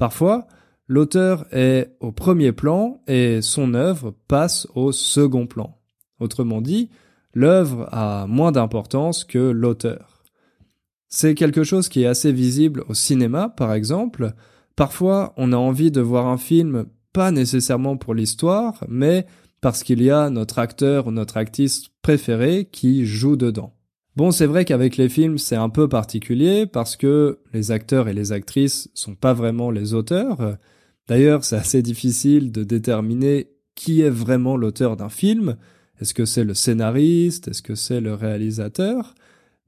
Parfois, 0.00 0.46
l'auteur 0.88 1.44
est 1.52 1.94
au 2.00 2.10
premier 2.10 2.52
plan 2.52 3.02
et 3.06 3.42
son 3.42 3.74
œuvre 3.74 4.14
passe 4.28 4.66
au 4.74 4.92
second 4.92 5.46
plan. 5.46 5.76
Autrement 6.20 6.62
dit, 6.62 6.88
l'œuvre 7.34 7.86
a 7.92 8.26
moins 8.26 8.50
d'importance 8.50 9.24
que 9.24 9.50
l'auteur. 9.50 10.24
C'est 11.10 11.34
quelque 11.34 11.64
chose 11.64 11.90
qui 11.90 12.04
est 12.04 12.06
assez 12.06 12.32
visible 12.32 12.82
au 12.88 12.94
cinéma, 12.94 13.50
par 13.50 13.74
exemple. 13.74 14.32
Parfois, 14.74 15.34
on 15.36 15.52
a 15.52 15.58
envie 15.58 15.90
de 15.90 16.00
voir 16.00 16.28
un 16.28 16.38
film 16.38 16.86
pas 17.12 17.30
nécessairement 17.30 17.98
pour 17.98 18.14
l'histoire, 18.14 18.82
mais 18.88 19.26
parce 19.60 19.82
qu'il 19.82 20.02
y 20.02 20.10
a 20.10 20.30
notre 20.30 20.60
acteur 20.60 21.08
ou 21.08 21.10
notre 21.10 21.36
actrice 21.36 21.88
préféré 22.00 22.70
qui 22.72 23.04
joue 23.04 23.36
dedans. 23.36 23.74
Bon, 24.20 24.32
c'est 24.32 24.44
vrai 24.44 24.66
qu'avec 24.66 24.98
les 24.98 25.08
films, 25.08 25.38
c'est 25.38 25.56
un 25.56 25.70
peu 25.70 25.88
particulier 25.88 26.66
parce 26.66 26.94
que 26.94 27.38
les 27.54 27.70
acteurs 27.70 28.06
et 28.06 28.12
les 28.12 28.32
actrices 28.32 28.90
sont 28.92 29.14
pas 29.14 29.32
vraiment 29.32 29.70
les 29.70 29.94
auteurs. 29.94 30.58
D'ailleurs, 31.08 31.42
c'est 31.42 31.56
assez 31.56 31.80
difficile 31.80 32.52
de 32.52 32.62
déterminer 32.62 33.48
qui 33.74 34.02
est 34.02 34.10
vraiment 34.10 34.58
l'auteur 34.58 34.98
d'un 34.98 35.08
film. 35.08 35.56
Est-ce 36.02 36.12
que 36.12 36.26
c'est 36.26 36.44
le 36.44 36.52
scénariste? 36.52 37.48
Est-ce 37.48 37.62
que 37.62 37.74
c'est 37.74 38.02
le 38.02 38.12
réalisateur? 38.12 39.14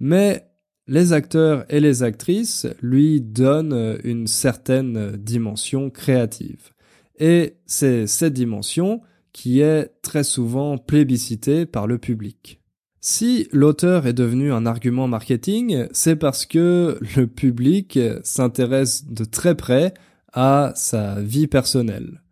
Mais 0.01 0.45
les 0.87 1.15
acteurs 1.15 1.65
et 1.71 1.81
les 1.81 2.03
actrices 2.03 2.67
lui 2.83 3.23
donnent 3.23 4.01
une 4.05 4.27
certaine 4.27 5.17
dimension 5.17 5.89
créative. 5.89 6.73
Et 7.19 7.55
c'est 7.65 8.07
cette 8.07 8.35
dimension 8.35 9.01
qui 9.33 9.61
est 9.61 9.91
très 10.03 10.25
souvent 10.25 10.77
plébiscitée 10.77 11.65
par 11.65 11.87
le 11.87 11.97
public. 11.97 12.62
Si 13.05 13.49
l'auteur 13.51 14.07
est 14.07 14.13
devenu 14.13 14.53
un 14.53 14.65
argument 14.65 15.09
marketing, 15.09 15.89
c'est 15.91 16.15
parce 16.15 16.47
que 16.47 17.01
le 17.17 17.27
public 17.27 17.99
s'intéresse 18.23 19.07
de 19.09 19.25
très 19.25 19.57
près 19.57 19.93
à 20.33 20.73
sa 20.77 21.21
vie 21.21 21.49
personnelle. 21.49 22.23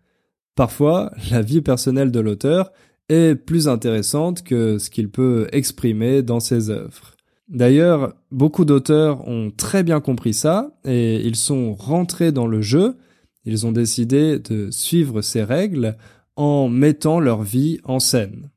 Parfois, 0.55 1.11
la 1.33 1.43
vie 1.43 1.61
personnelle 1.61 2.13
de 2.13 2.21
l'auteur 2.21 2.71
est 3.09 3.35
plus 3.35 3.67
intéressante 3.67 4.45
que 4.45 4.79
ce 4.79 4.91
qu'il 4.91 5.11
peut 5.11 5.49
exprimer 5.51 6.23
dans 6.23 6.39
ses 6.39 6.71
œuvres. 6.71 7.17
D'ailleurs, 7.49 8.15
beaucoup 8.31 8.65
d'auteurs 8.65 9.27
ont 9.27 9.51
très 9.51 9.83
bien 9.83 10.01
compris 10.01 10.35
ça 10.35 10.71
et 10.85 11.17
ils 11.27 11.35
sont 11.35 11.75
rentrés 11.75 12.31
dans 12.31 12.47
le 12.47 12.63
jeu, 12.63 12.97
ils 13.45 13.67
ont 13.67 13.73
décidé 13.73 14.39
de 14.39 14.71
suivre 14.71 15.21
ces 15.21 15.43
règles 15.43 15.97
en 16.37 16.69
mettant 16.69 17.19
leur 17.19 17.43
vie 17.43 17.81
en 17.83 17.99
scène. 17.99 18.51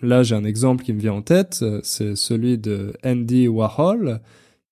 Là, 0.00 0.22
j'ai 0.22 0.36
un 0.36 0.44
exemple 0.44 0.84
qui 0.84 0.92
me 0.92 1.00
vient 1.00 1.14
en 1.14 1.22
tête, 1.22 1.64
c'est 1.82 2.14
celui 2.14 2.56
de 2.56 2.92
Andy 3.04 3.48
Warhol, 3.48 4.20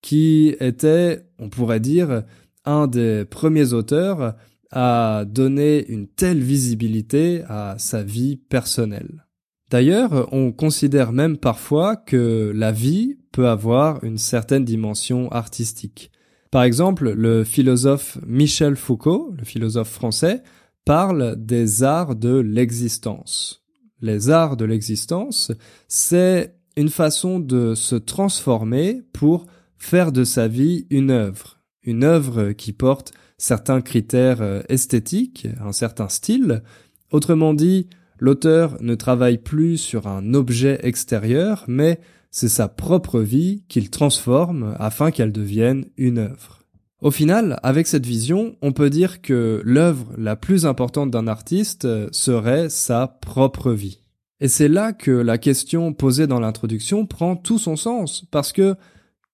qui 0.00 0.54
était, 0.60 1.24
on 1.38 1.48
pourrait 1.48 1.80
dire, 1.80 2.22
un 2.64 2.86
des 2.86 3.24
premiers 3.24 3.72
auteurs 3.72 4.36
à 4.70 5.24
donner 5.26 5.86
une 5.88 6.06
telle 6.06 6.40
visibilité 6.40 7.42
à 7.48 7.76
sa 7.78 8.02
vie 8.02 8.36
personnelle. 8.36 9.24
D'ailleurs, 9.68 10.28
on 10.32 10.52
considère 10.52 11.12
même 11.12 11.38
parfois 11.38 11.96
que 11.96 12.52
la 12.54 12.70
vie 12.70 13.18
peut 13.32 13.48
avoir 13.48 14.04
une 14.04 14.18
certaine 14.18 14.64
dimension 14.64 15.28
artistique. 15.32 16.12
Par 16.52 16.62
exemple, 16.62 17.10
le 17.10 17.42
philosophe 17.42 18.18
Michel 18.24 18.76
Foucault, 18.76 19.34
le 19.36 19.44
philosophe 19.44 19.90
français, 19.90 20.42
parle 20.84 21.34
des 21.36 21.82
arts 21.82 22.14
de 22.14 22.38
l'existence 22.38 23.65
les 24.00 24.30
arts 24.30 24.56
de 24.56 24.64
l'existence, 24.64 25.52
c'est 25.88 26.54
une 26.76 26.90
façon 26.90 27.40
de 27.40 27.74
se 27.74 27.96
transformer 27.96 29.02
pour 29.12 29.46
faire 29.78 30.12
de 30.12 30.24
sa 30.24 30.48
vie 30.48 30.86
une 30.90 31.10
œuvre, 31.10 31.60
une 31.82 32.04
œuvre 32.04 32.52
qui 32.52 32.72
porte 32.72 33.12
certains 33.38 33.80
critères 33.80 34.42
euh, 34.42 34.62
esthétiques, 34.68 35.46
un 35.60 35.72
certain 35.72 36.08
style. 36.08 36.62
Autrement 37.10 37.54
dit, 37.54 37.88
l'auteur 38.18 38.76
ne 38.80 38.94
travaille 38.94 39.38
plus 39.38 39.76
sur 39.78 40.06
un 40.06 40.34
objet 40.34 40.80
extérieur, 40.82 41.64
mais 41.68 42.00
c'est 42.30 42.48
sa 42.48 42.68
propre 42.68 43.20
vie 43.20 43.64
qu'il 43.68 43.90
transforme 43.90 44.74
afin 44.78 45.10
qu'elle 45.10 45.32
devienne 45.32 45.86
une 45.96 46.18
œuvre. 46.18 46.65
Au 47.02 47.10
final, 47.10 47.60
avec 47.62 47.86
cette 47.86 48.06
vision, 48.06 48.56
on 48.62 48.72
peut 48.72 48.88
dire 48.88 49.20
que 49.20 49.60
l'œuvre 49.64 50.06
la 50.16 50.34
plus 50.34 50.64
importante 50.64 51.10
d'un 51.10 51.26
artiste 51.28 51.86
serait 52.10 52.70
sa 52.70 53.06
propre 53.06 53.72
vie. 53.72 54.00
Et 54.40 54.48
c'est 54.48 54.68
là 54.68 54.92
que 54.92 55.10
la 55.10 55.36
question 55.36 55.92
posée 55.92 56.26
dans 56.26 56.40
l'introduction 56.40 57.06
prend 57.06 57.36
tout 57.36 57.58
son 57.58 57.76
sens, 57.76 58.24
parce 58.30 58.52
que 58.52 58.76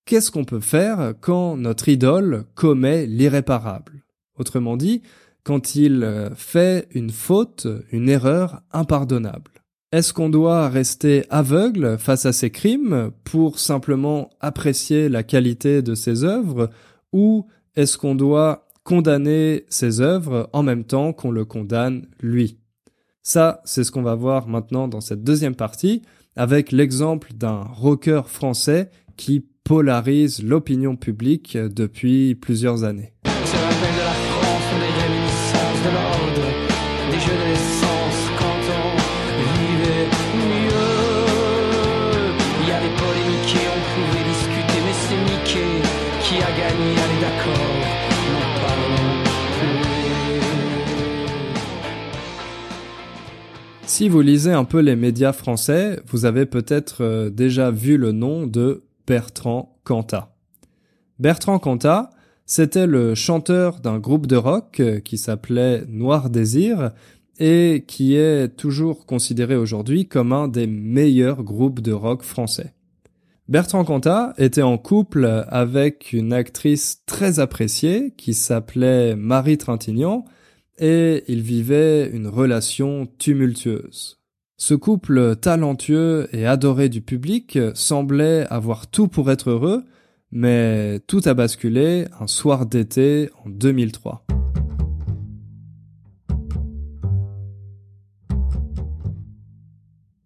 qu'est-ce 0.07 0.33
qu'on 0.33 0.45
peut 0.45 0.61
faire 0.61 1.15
quand 1.21 1.57
notre 1.57 1.89
idole 1.89 2.45
commet 2.55 3.07
l'irréparable? 3.07 4.05
Autrement 4.39 4.77
dit, 4.77 5.03
quand 5.45 5.77
il 5.77 6.31
fait 6.35 6.89
une 6.93 7.11
faute, 7.11 7.67
une 7.93 8.09
erreur 8.09 8.63
impardonnable. 8.73 9.51
Est-ce 9.93 10.13
qu'on 10.13 10.31
doit 10.31 10.69
rester 10.69 11.27
aveugle 11.31 11.99
face 11.99 12.27
à 12.27 12.33
ses 12.33 12.51
crimes 12.51 13.11
pour 13.25 13.59
simplement 13.59 14.31
apprécier 14.41 15.09
la 15.09 15.23
qualité 15.23 15.83
de 15.83 15.95
ses 15.95 16.25
œuvres 16.25 16.71
ou 17.13 17.47
est-ce 17.77 17.97
qu'on 17.99 18.15
doit 18.15 18.69
condamner 18.85 19.65
ses 19.69 20.01
œuvres 20.01 20.51
en 20.53 20.63
même 20.63 20.85
temps 20.85 21.13
qu'on 21.13 21.31
le 21.31 21.45
condamne 21.45 22.07
lui? 22.21 22.59
Ça, 23.23 23.61
c'est 23.65 23.85
ce 23.85 23.93
qu'on 23.93 24.03
va 24.03 24.15
voir 24.15 24.49
maintenant 24.49 24.89
dans 24.89 25.01
cette 25.01 25.23
deuxième 25.23 25.55
partie 25.55 26.03
avec 26.35 26.73
l'exemple 26.73 27.33
d'un 27.35 27.63
rocker 27.63 28.23
français 28.27 28.91
qui 29.17 29.47
polarise 29.65 30.43
l'opinion 30.43 30.97
publique 30.97 31.57
depuis 31.57 32.35
plusieurs 32.35 32.85
années. 32.85 33.13
Si 54.03 54.09
vous 54.09 54.21
lisez 54.21 54.51
un 54.51 54.65
peu 54.65 54.81
les 54.81 54.97
médias 54.97 55.33
français, 55.33 56.01
vous 56.09 56.25
avez 56.25 56.45
peut-être 56.45 57.05
euh, 57.05 57.31
déjà 57.31 57.71
vu 57.71 57.97
le 57.97 58.11
nom 58.11 58.49
de 58.49 58.83
Bertrand 59.07 59.79
Cantat. 59.85 60.35
Bertrand 61.21 61.61
Cantat, 61.61 62.11
c'était 62.45 62.89
le 62.89 63.15
chanteur 63.15 63.79
d'un 63.79 64.01
groupe 64.01 64.27
de 64.27 64.35
rock 64.35 64.81
euh, 64.81 64.99
qui 64.99 65.19
s'appelait 65.19 65.85
Noir 65.87 66.31
Désir 66.31 66.91
et 67.39 67.85
qui 67.87 68.17
est 68.17 68.49
toujours 68.49 69.07
considéré 69.07 69.55
aujourd'hui 69.55 70.09
comme 70.09 70.33
un 70.33 70.49
des 70.49 70.67
meilleurs 70.67 71.45
groupes 71.45 71.79
de 71.79 71.93
rock 71.93 72.25
français. 72.25 72.75
Bertrand 73.47 73.85
Cantat 73.85 74.35
était 74.37 74.63
en 74.63 74.79
couple 74.79 75.45
avec 75.47 76.13
une 76.13 76.33
actrice 76.33 77.05
très 77.07 77.39
appréciée 77.39 78.15
qui 78.17 78.35
s'appelait 78.35 79.15
Marie 79.15 79.59
Trintignant 79.59 80.25
et 80.79 81.25
ils 81.29 81.43
vivaient 81.43 82.09
une 82.13 82.27
relation 82.27 83.07
tumultueuse. 83.19 84.19
Ce 84.57 84.75
couple 84.75 85.37
talentueux 85.37 86.29
et 86.33 86.47
adoré 86.47 86.89
du 86.89 87.01
public 87.01 87.59
semblait 87.75 88.47
avoir 88.49 88.87
tout 88.87 89.09
pour 89.09 89.31
être 89.31 89.51
heureux, 89.51 89.85
mais 90.31 91.01
tout 91.07 91.21
a 91.25 91.35
basculé 91.35 92.07
un 92.21 92.27
soir 92.27 92.67
d'été 92.67 93.31
en 93.45 93.51
2003. 93.51 94.25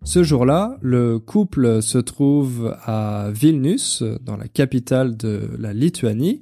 Ce 0.06 0.22
jour-là, 0.22 0.78
le 0.82 1.18
couple 1.18 1.82
se 1.82 1.98
trouve 1.98 2.76
à 2.84 3.30
Vilnius, 3.32 4.04
dans 4.22 4.36
la 4.36 4.46
capitale 4.46 5.16
de 5.16 5.50
la 5.58 5.72
Lituanie, 5.72 6.38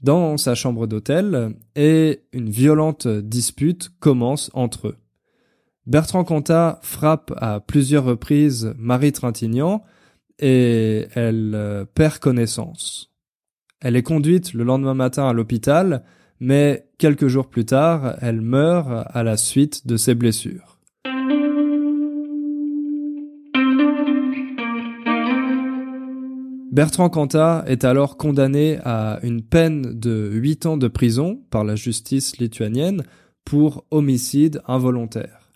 dans 0.00 0.36
sa 0.36 0.54
chambre 0.54 0.86
d'hôtel, 0.86 1.54
et 1.74 2.20
une 2.32 2.50
violente 2.50 3.08
dispute 3.08 3.90
commence 3.98 4.50
entre 4.54 4.88
eux. 4.88 4.96
Bertrand 5.86 6.24
Cantat 6.24 6.80
frappe 6.82 7.32
à 7.36 7.60
plusieurs 7.60 8.04
reprises 8.04 8.74
Marie 8.76 9.12
Trintignant 9.12 9.84
et 10.38 11.06
elle 11.14 11.52
euh, 11.54 11.84
perd 11.84 12.18
connaissance. 12.18 13.12
Elle 13.80 13.96
est 13.96 14.02
conduite 14.02 14.52
le 14.52 14.64
lendemain 14.64 14.94
matin 14.94 15.28
à 15.28 15.32
l'hôpital, 15.32 16.02
mais 16.40 16.88
quelques 16.98 17.28
jours 17.28 17.48
plus 17.48 17.64
tard, 17.64 18.16
elle 18.20 18.40
meurt 18.40 19.06
à 19.08 19.22
la 19.22 19.36
suite 19.36 19.86
de 19.86 19.96
ses 19.96 20.14
blessures. 20.14 20.75
Bertrand 26.76 27.08
Cantat 27.08 27.64
est 27.66 27.84
alors 27.84 28.18
condamné 28.18 28.78
à 28.84 29.18
une 29.22 29.40
peine 29.40 29.98
de 29.98 30.28
8 30.30 30.66
ans 30.66 30.76
de 30.76 30.88
prison 30.88 31.40
par 31.48 31.64
la 31.64 31.74
justice 31.74 32.36
lituanienne 32.36 33.02
pour 33.46 33.86
homicide 33.90 34.60
involontaire. 34.68 35.48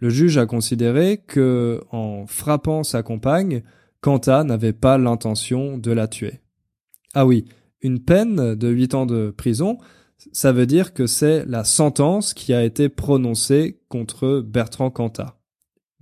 Le 0.00 0.10
juge 0.10 0.36
a 0.36 0.44
considéré 0.44 1.16
que, 1.26 1.80
en 1.92 2.26
frappant 2.26 2.82
sa 2.82 3.02
compagne, 3.02 3.62
Cantat 4.02 4.44
n'avait 4.44 4.74
pas 4.74 4.98
l'intention 4.98 5.78
de 5.78 5.92
la 5.92 6.08
tuer. 6.08 6.40
Ah 7.14 7.24
oui, 7.24 7.46
une 7.80 8.04
peine 8.04 8.54
de 8.54 8.68
8 8.68 8.94
ans 8.94 9.06
de 9.06 9.30
prison, 9.30 9.78
ça 10.30 10.52
veut 10.52 10.66
dire 10.66 10.92
que 10.92 11.06
c'est 11.06 11.46
la 11.46 11.64
sentence 11.64 12.34
qui 12.34 12.52
a 12.52 12.64
été 12.64 12.90
prononcée 12.90 13.80
contre 13.88 14.44
Bertrand 14.46 14.90
Cantat. 14.90 15.39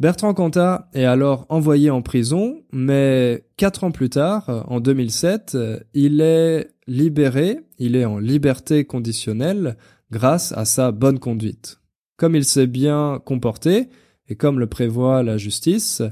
Bertrand 0.01 0.33
Cantat 0.33 0.89
est 0.95 1.05
alors 1.05 1.45
envoyé 1.49 1.91
en 1.91 2.03
prison, 2.03 2.63
mais 2.73 3.45
quatre 3.57 3.83
ans 3.83 3.91
plus 3.91 4.11
tard, 4.11 4.65
en 4.69 4.79
2007, 4.79 5.59
il 5.93 6.21
est 6.21 6.71
libéré, 6.87 7.59
il 7.79 7.97
est 7.97 8.05
en 8.05 8.19
liberté 8.19 8.85
conditionnelle 8.85 9.77
grâce 10.13 10.53
à 10.53 10.65
sa 10.65 10.93
bonne 10.93 11.19
conduite. 11.19 11.81
Comme 12.17 12.37
il 12.37 12.45
s'est 12.45 12.69
bien 12.69 13.21
comporté, 13.25 13.89
et 14.29 14.37
comme 14.37 14.61
le 14.61 14.69
prévoit 14.69 15.25
la 15.25 15.37
justice, 15.37 16.03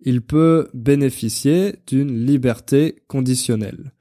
il 0.00 0.22
peut 0.22 0.68
bénéficier 0.74 1.76
d'une 1.86 2.26
liberté 2.26 2.96
conditionnelle. 3.06 3.92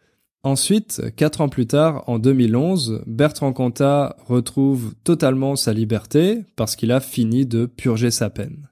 Ensuite, 0.41 1.03
quatre 1.15 1.41
ans 1.41 1.49
plus 1.49 1.67
tard, 1.67 2.03
en 2.07 2.17
2011, 2.17 3.03
Bertrand 3.05 3.53
Cantat 3.53 4.15
retrouve 4.25 4.95
totalement 5.03 5.55
sa 5.55 5.73
liberté 5.73 6.45
parce 6.55 6.75
qu'il 6.75 6.91
a 6.91 6.99
fini 6.99 7.45
de 7.45 7.65
purger 7.65 8.11
sa 8.11 8.29
peine. 8.29 8.69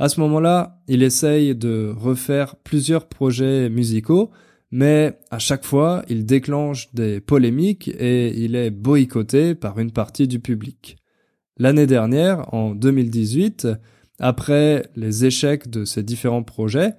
À 0.00 0.08
ce 0.08 0.18
moment-là, 0.20 0.80
il 0.88 1.02
essaye 1.02 1.54
de 1.54 1.92
refaire 1.94 2.56
plusieurs 2.56 3.06
projets 3.06 3.68
musicaux, 3.68 4.30
mais 4.70 5.18
à 5.30 5.38
chaque 5.38 5.66
fois, 5.66 6.04
il 6.08 6.24
déclenche 6.24 6.90
des 6.94 7.20
polémiques 7.20 7.88
et 7.88 8.34
il 8.34 8.56
est 8.56 8.70
boycotté 8.70 9.54
par 9.54 9.78
une 9.78 9.90
partie 9.90 10.26
du 10.26 10.40
public. 10.40 10.96
L'année 11.58 11.86
dernière, 11.86 12.54
en 12.54 12.74
2018, 12.74 13.68
après 14.18 14.86
les 14.96 15.26
échecs 15.26 15.68
de 15.68 15.84
ses 15.84 16.02
différents 16.02 16.44
projets, 16.44 16.94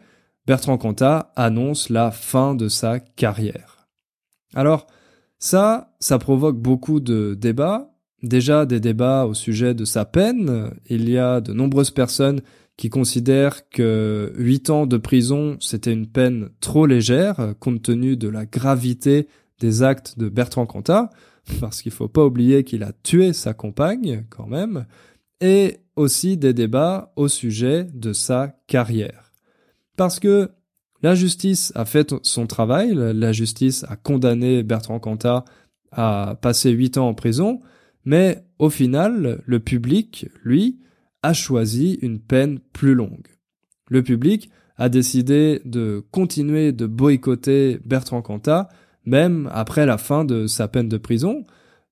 Bertrand 0.45 0.77
Cantat 0.77 1.31
annonce 1.35 1.89
la 1.89 2.11
fin 2.11 2.53
de 2.53 2.67
sa 2.67 2.99
carrière. 2.99 3.87
Alors, 4.53 4.85
ça, 5.39 5.95
ça 5.99 6.19
provoque 6.19 6.59
beaucoup 6.59 6.99
de 6.99 7.33
débats. 7.33 7.95
Déjà 8.21 8.67
des 8.67 8.79
débats 8.79 9.25
au 9.25 9.33
sujet 9.33 9.73
de 9.73 9.85
sa 9.85 10.05
peine. 10.05 10.69
Il 10.85 11.09
y 11.09 11.17
a 11.17 11.41
de 11.41 11.51
nombreuses 11.51 11.89
personnes 11.89 12.41
qui 12.77 12.89
considère 12.89 13.69
que 13.69 14.33
8 14.37 14.69
ans 14.69 14.85
de 14.87 14.97
prison, 14.97 15.57
c'était 15.59 15.93
une 15.93 16.07
peine 16.07 16.49
trop 16.61 16.85
légère, 16.85 17.53
compte 17.59 17.83
tenu 17.83 18.17
de 18.17 18.27
la 18.27 18.45
gravité 18.45 19.27
des 19.59 19.83
actes 19.83 20.17
de 20.17 20.29
Bertrand 20.29 20.65
Cantat, 20.65 21.09
parce 21.59 21.81
qu'il 21.81 21.91
faut 21.91 22.07
pas 22.07 22.25
oublier 22.25 22.63
qu'il 22.63 22.83
a 22.83 22.91
tué 23.03 23.33
sa 23.33 23.53
compagne, 23.53 24.25
quand 24.29 24.47
même, 24.47 24.85
et 25.41 25.77
aussi 25.95 26.37
des 26.37 26.53
débats 26.53 27.11
au 27.15 27.27
sujet 27.27 27.87
de 27.93 28.13
sa 28.13 28.55
carrière. 28.67 29.31
Parce 29.97 30.19
que 30.19 30.49
la 31.03 31.15
justice 31.15 31.71
a 31.75 31.85
fait 31.85 32.13
son 32.23 32.47
travail, 32.47 32.93
la 32.95 33.31
justice 33.31 33.85
a 33.87 33.95
condamné 33.95 34.63
Bertrand 34.63 34.99
Cantat 34.99 35.45
à 35.91 36.37
passer 36.41 36.71
8 36.71 36.97
ans 36.97 37.09
en 37.09 37.13
prison, 37.13 37.61
mais 38.05 38.43
au 38.59 38.69
final, 38.69 39.41
le 39.45 39.59
public, 39.59 40.27
lui, 40.43 40.79
a 41.23 41.33
choisi 41.33 41.99
une 42.01 42.19
peine 42.19 42.59
plus 42.73 42.95
longue. 42.95 43.27
Le 43.89 44.03
public 44.03 44.49
a 44.77 44.89
décidé 44.89 45.61
de 45.65 46.03
continuer 46.11 46.71
de 46.71 46.85
boycotter 46.85 47.79
Bertrand 47.85 48.21
Cantat, 48.21 48.69
même 49.05 49.49
après 49.51 49.85
la 49.85 49.97
fin 49.97 50.25
de 50.25 50.47
sa 50.47 50.67
peine 50.67 50.89
de 50.89 50.97
prison, 50.97 51.43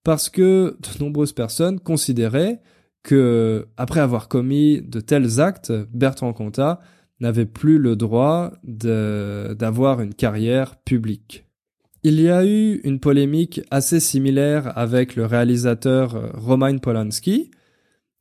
parce 0.03 0.29
que 0.29 0.77
de 0.79 1.03
nombreuses 1.03 1.33
personnes 1.33 1.79
considéraient 1.79 2.61
que, 3.03 3.67
après 3.77 3.99
avoir 3.99 4.27
commis 4.27 4.81
de 4.81 4.99
tels 4.99 5.39
actes, 5.39 5.71
Bertrand 5.93 6.33
Cantat 6.33 6.79
n'avait 7.19 7.45
plus 7.45 7.77
le 7.77 7.95
droit 7.95 8.53
d'avoir 8.63 10.01
une 10.01 10.13
carrière 10.13 10.77
publique. 10.77 11.45
Il 12.03 12.19
y 12.21 12.29
a 12.29 12.45
eu 12.45 12.79
une 12.85 13.01
polémique 13.01 13.61
assez 13.71 13.99
similaire 13.99 14.77
avec 14.77 15.17
le 15.17 15.25
réalisateur 15.25 16.31
Roman 16.33 16.77
Polanski, 16.77 17.51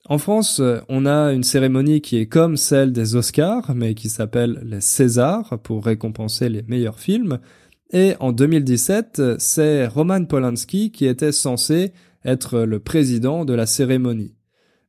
en 0.08 0.18
France, 0.18 0.60
euh, 0.60 0.80
on 0.88 1.06
a 1.06 1.32
une 1.32 1.42
cérémonie 1.42 2.00
qui 2.00 2.16
est 2.16 2.26
comme 2.26 2.56
celle 2.56 2.92
des 2.92 3.14
Oscars, 3.14 3.74
mais 3.74 3.94
qui 3.94 4.08
s'appelle 4.08 4.60
les 4.64 4.80
Césars 4.80 5.58
pour 5.62 5.84
récompenser 5.84 6.48
les 6.48 6.62
meilleurs 6.62 6.98
films. 6.98 7.38
Et 7.92 8.14
en 8.20 8.32
2017, 8.32 9.38
c'est 9.38 9.86
Roman 9.86 10.24
Polanski 10.24 10.90
qui 10.90 11.06
était 11.06 11.32
censé 11.32 11.92
être 12.24 12.60
le 12.60 12.78
président 12.78 13.44
de 13.44 13.54
la 13.54 13.66
cérémonie. 13.66 14.34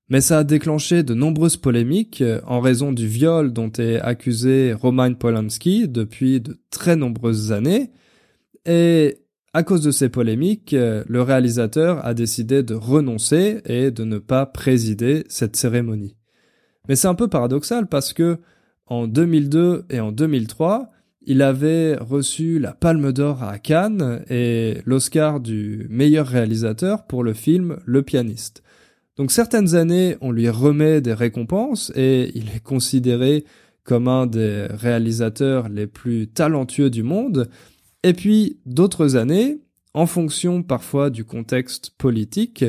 Mais 0.10 0.21
ça 0.21 0.39
a 0.39 0.43
déclenché 0.43 1.03
de 1.03 1.13
nombreuses 1.13 1.58
polémiques 1.58 2.21
euh, 2.21 2.41
en 2.45 2.60
raison 2.62 2.91
du 2.91 3.08
viol 3.08 3.53
dont 3.53 3.71
est 3.73 3.99
accusé 3.99 4.73
Roman 4.73 5.13
Polanski 5.13 5.88
depuis 5.88 6.41
de 6.41 6.58
très 6.71 6.95
nombreuses 6.95 7.51
années. 7.51 7.91
Et 8.65 9.19
à 9.54 9.64
cause 9.64 9.82
de 9.82 9.92
ces 9.92 10.10
polémiques, 10.10 10.74
euh, 10.74 11.04
le 11.08 11.22
réalisateur 11.22 12.06
a 12.06 12.14
décidé 12.14 12.64
de 12.64 12.76
renoncer 12.76 13.62
et 13.66 13.92
de 13.92 14.04
ne 14.04 14.20
pas 14.20 14.46
présider 14.46 15.24
cette 15.28 15.56
cérémonie. 15.56 16.16
Mais 16.88 16.96
c'est 16.96 17.08
un 17.08 17.16
peu 17.16 17.28
paradoxal 17.28 17.88
parce 17.88 18.14
que 18.14 18.38
en 18.86 19.08
2002 19.08 19.86
et 19.90 20.00
en 20.00 20.12
2003, 20.12 20.90
il 21.22 21.42
avait 21.42 21.96
reçu 21.96 22.60
la 22.60 22.74
Palme 22.74 23.12
d'Or 23.12 23.44
à 23.44 23.60
Cannes 23.60 24.24
et 24.30 24.78
l'Oscar 24.86 25.40
du 25.40 25.86
meilleur 25.90 26.28
réalisateur 26.28 27.06
pour 27.06 27.24
le 27.24 27.34
film 27.34 27.78
Le 27.86 28.02
pianiste. 28.02 28.64
Donc 29.18 29.32
certaines 29.32 29.76
années, 29.76 30.18
on 30.22 30.32
lui 30.32 30.50
remet 30.50 31.02
des 31.02 31.14
récompenses 31.14 31.92
et 31.96 32.32
il 32.36 32.50
est 32.56 32.64
considéré 32.64 33.44
comme 33.84 34.08
un 34.08 34.28
des 34.28 34.68
réalisateurs 34.70 35.70
les 35.70 35.88
plus 35.88 36.28
talentueux 36.28 36.90
du 36.90 37.04
monde, 37.04 37.50
et 38.04 38.14
puis 38.14 38.60
d'autres 38.66 39.16
années, 39.16 39.62
en 39.94 40.06
fonction 40.06 40.64
parfois 40.64 41.10
du 41.10 41.26
contexte 41.26 41.92
politique, 41.98 42.64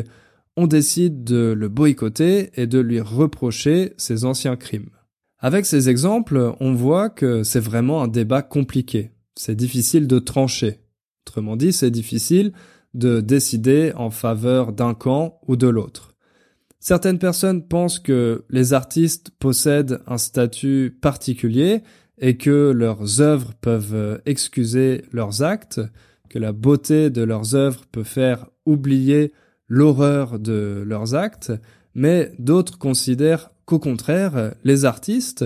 on 0.57 0.67
décide 0.67 1.25
de 1.25 1.55
le 1.57 1.69
boycotter 1.69 2.51
et 2.61 2.67
de 2.67 2.79
lui 2.79 3.01
reprocher 3.01 3.95
ses 3.97 4.25
anciens 4.25 4.57
crimes. 4.57 4.91
Avec 5.39 5.65
ces 5.65 5.89
exemples, 5.89 6.55
on 6.61 6.75
voit 6.75 7.09
que 7.09 7.43
c'est 7.45 7.61
vraiment 7.61 8.03
un 8.03 8.09
débat 8.09 8.43
compliqué. 8.43 9.13
C'est 9.35 9.55
difficile 9.55 10.07
de 10.07 10.19
trancher. 10.19 10.81
Autrement 11.27 11.57
dit, 11.57 11.73
c'est 11.73 11.91
difficile 11.91 12.53
de 12.93 13.21
décider 13.21 13.93
en 13.95 14.11
faveur 14.11 14.73
d'un 14.73 14.95
camp 14.95 15.41
ou 15.47 15.57
de 15.57 15.69
l'autre. 15.69 16.15
Certaines 16.81 17.19
personnes 17.19 17.67
pensent 17.67 17.99
que 17.99 18.45
les 18.51 18.73
artistes 18.73 19.31
possèdent 19.39 20.01
un 20.07 20.19
statut 20.19 20.99
particulier 21.01 21.83
et 22.21 22.37
que 22.37 22.71
leurs 22.71 23.21
œuvres 23.21 23.55
peuvent 23.61 23.95
euh, 23.95 24.19
excuser 24.27 25.03
leurs 25.11 25.43
actes, 25.43 25.81
que 26.29 26.39
la 26.39 26.53
beauté 26.53 27.11
de 27.11 27.23
leurs 27.23 27.55
œuvres 27.55 27.85
peut 27.91 28.05
faire 28.05 28.47
oublier 28.67 29.33
l'horreur 29.67 30.39
de 30.39 30.85
leurs 30.87 31.15
actes, 31.15 31.53
mais 31.95 32.33
d'autres 32.39 32.79
considèrent 32.79 33.51
qu'au 33.65 33.79
contraire, 33.79 34.55
les 34.63 34.85
artistes, 34.85 35.45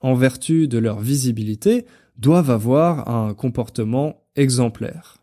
en 0.00 0.14
vertu 0.14 0.66
de 0.66 0.78
leur 0.78 1.00
visibilité, 1.00 1.84
doivent 2.18 2.50
avoir 2.50 3.08
un 3.08 3.34
comportement 3.34 4.24
exemplaire. 4.36 5.18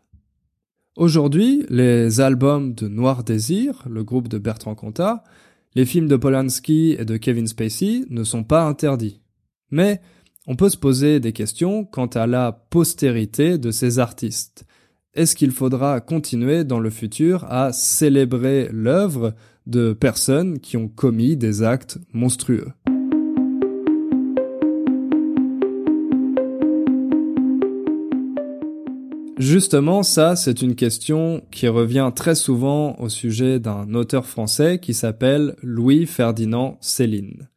Aujourd'hui, 0.96 1.64
les 1.70 2.20
albums 2.20 2.74
de 2.74 2.88
Noir 2.88 3.24
Désir, 3.24 3.84
le 3.88 4.04
groupe 4.04 4.28
de 4.28 4.38
Bertrand 4.38 4.74
Cantat, 4.74 5.24
les 5.74 5.86
films 5.86 6.08
de 6.08 6.16
Polanski 6.16 6.96
et 6.98 7.06
de 7.06 7.16
Kevin 7.16 7.46
Spacey 7.46 8.04
ne 8.10 8.24
sont 8.24 8.44
pas 8.44 8.64
interdits. 8.64 9.20
Mais 9.70 10.02
on 10.48 10.56
peut 10.56 10.70
se 10.70 10.76
poser 10.76 11.20
des 11.20 11.32
questions 11.32 11.84
quant 11.84 12.06
à 12.06 12.26
la 12.26 12.50
postérité 12.50 13.58
de 13.58 13.70
ces 13.70 14.00
artistes. 14.00 14.64
Est-ce 15.14 15.36
qu'il 15.36 15.52
faudra 15.52 16.00
continuer 16.00 16.64
dans 16.64 16.80
le 16.80 16.90
futur 16.90 17.44
à 17.44 17.72
célébrer 17.72 18.68
l'œuvre 18.72 19.34
de 19.66 19.92
personnes 19.92 20.58
qui 20.58 20.76
ont 20.76 20.88
commis 20.88 21.36
des 21.36 21.62
actes 21.62 21.98
monstrueux? 22.12 22.66
Justement, 29.38 30.02
ça, 30.02 30.34
c'est 30.34 30.60
une 30.60 30.74
question 30.74 31.44
qui 31.52 31.68
revient 31.68 32.10
très 32.16 32.34
souvent 32.34 32.96
au 32.98 33.08
sujet 33.08 33.60
d'un 33.60 33.94
auteur 33.94 34.26
français 34.26 34.80
qui 34.80 34.92
s'appelle 34.92 35.54
Louis-Ferdinand 35.62 36.78
Céline. 36.80 37.48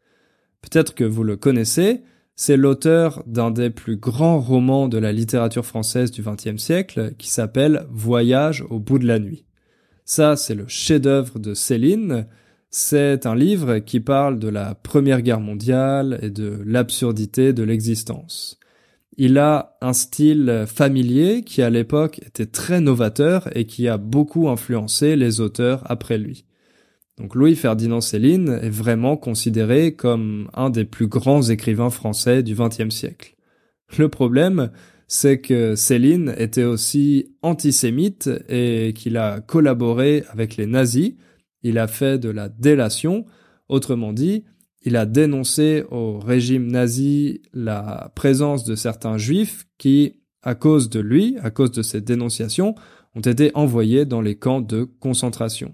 Peut-être 0.62 0.94
que 0.94 1.04
vous 1.04 1.24
le 1.24 1.36
connaissez, 1.36 2.04
c'est 2.36 2.58
l'auteur 2.58 3.24
d'un 3.28 3.50
des 3.50 3.70
plus 3.70 3.96
grands 3.96 4.40
romans 4.40 4.88
de 4.90 4.98
la 4.98 5.14
littérature 5.14 5.66
française 5.66 6.12
du 6.12 6.22
XXe 6.22 6.62
siècle 6.62 7.14
qui 7.18 7.30
s'appelle 7.30 7.86
Voyage 7.90 8.64
au 8.70 8.80
bout 8.80 9.00
de 9.00 9.08
la 9.08 9.20
nuit. 9.20 9.46
Ça, 10.04 10.36
c'est 10.36 10.54
le 10.54 10.68
chef-d'œuvre 10.68 11.40
de 11.40 11.54
Céline. 11.54 12.28
C'est 12.70 13.26
un 13.26 13.36
livre 13.36 13.80
qui 13.80 14.02
parle 14.02 14.38
de 14.38 14.50
la 14.50 14.76
Première 14.76 15.22
Guerre 15.22 15.40
mondiale 15.40 16.20
et 16.22 16.30
de 16.30 16.62
l'absurdité 16.66 17.54
de 17.54 17.64
l'existence. 17.64 18.60
Il 19.18 19.38
a 19.38 19.78
un 19.82 19.94
style 19.94 20.66
familier 20.68 21.42
qui 21.44 21.62
à 21.62 21.70
l'époque 21.70 22.20
était 22.20 22.46
très 22.46 22.82
novateur 22.82 23.50
et 23.56 23.66
qui 23.66 23.88
a 23.88 23.98
beaucoup 23.98 24.50
influencé 24.50 25.16
les 25.16 25.40
auteurs 25.40 25.90
après 25.90 26.18
lui. 26.18 26.44
Donc 27.18 27.36
Louis-Ferdinand 27.36 28.02
Céline 28.02 28.60
est 28.62 28.70
vraiment 28.70 29.16
considéré 29.16 29.96
comme 29.96 30.50
un 30.54 30.70
des 30.70 30.86
plus 30.86 31.08
grands 31.08 31.44
écrivains 31.44 31.90
français 31.90 32.44
du 32.44 32.56
XXe 32.56 32.94
siècle. 32.94 33.36
Le 33.98 34.10
problème, 34.10 34.72
c'est 35.08 35.40
que 35.40 35.76
Céline 35.76 36.34
était 36.38 36.64
aussi 36.64 37.36
antisémite 37.42 38.30
et 38.50 38.94
qu'il 38.96 39.18
a 39.18 39.40
collaboré 39.40 40.24
avec 40.30 40.58
les 40.58 40.66
nazis, 40.66 41.14
il 41.62 41.78
a 41.78 41.88
fait 41.88 42.20
de 42.20 42.30
la 42.30 42.50
délation, 42.50 43.26
autrement 43.70 44.14
dit, 44.14 44.44
il 44.84 44.96
a 44.98 45.06
dénoncé 45.06 45.84
au 45.90 46.20
régime 46.20 46.68
nazi 46.68 47.42
la 47.54 48.12
présence 48.16 48.66
de 48.66 48.76
certains 48.76 49.18
juifs 49.18 49.66
qui, 49.78 50.22
à 50.44 50.54
cause 50.54 50.90
de 50.90 51.00
lui, 51.00 51.38
à 51.42 51.50
cause 51.50 51.72
de 51.72 51.82
ses 51.82 52.02
dénonciations, 52.02 52.76
ont 53.16 53.22
été 53.22 53.52
envoyés 53.56 54.06
dans 54.06 54.22
les 54.22 54.36
camps 54.36 54.62
de 54.62 54.84
concentration. 54.84 55.74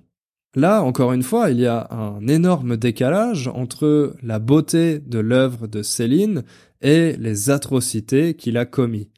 Là, 0.54 0.84
encore 0.84 1.14
une 1.14 1.24
fois, 1.24 1.50
il 1.50 1.62
y 1.62 1.66
a 1.66 1.88
un 1.92 2.28
énorme 2.28 2.76
décalage 2.76 3.48
entre 3.48 4.16
la 4.22 4.40
beauté 4.40 5.00
de 5.00 5.20
l'œuvre 5.20 5.68
de 5.68 5.82
Céline 5.82 6.44
et 6.82 7.16
les 7.18 7.50
atrocités 7.50 8.34
qu'il 8.34 8.58
a 8.58 8.66
commis. 8.66 9.10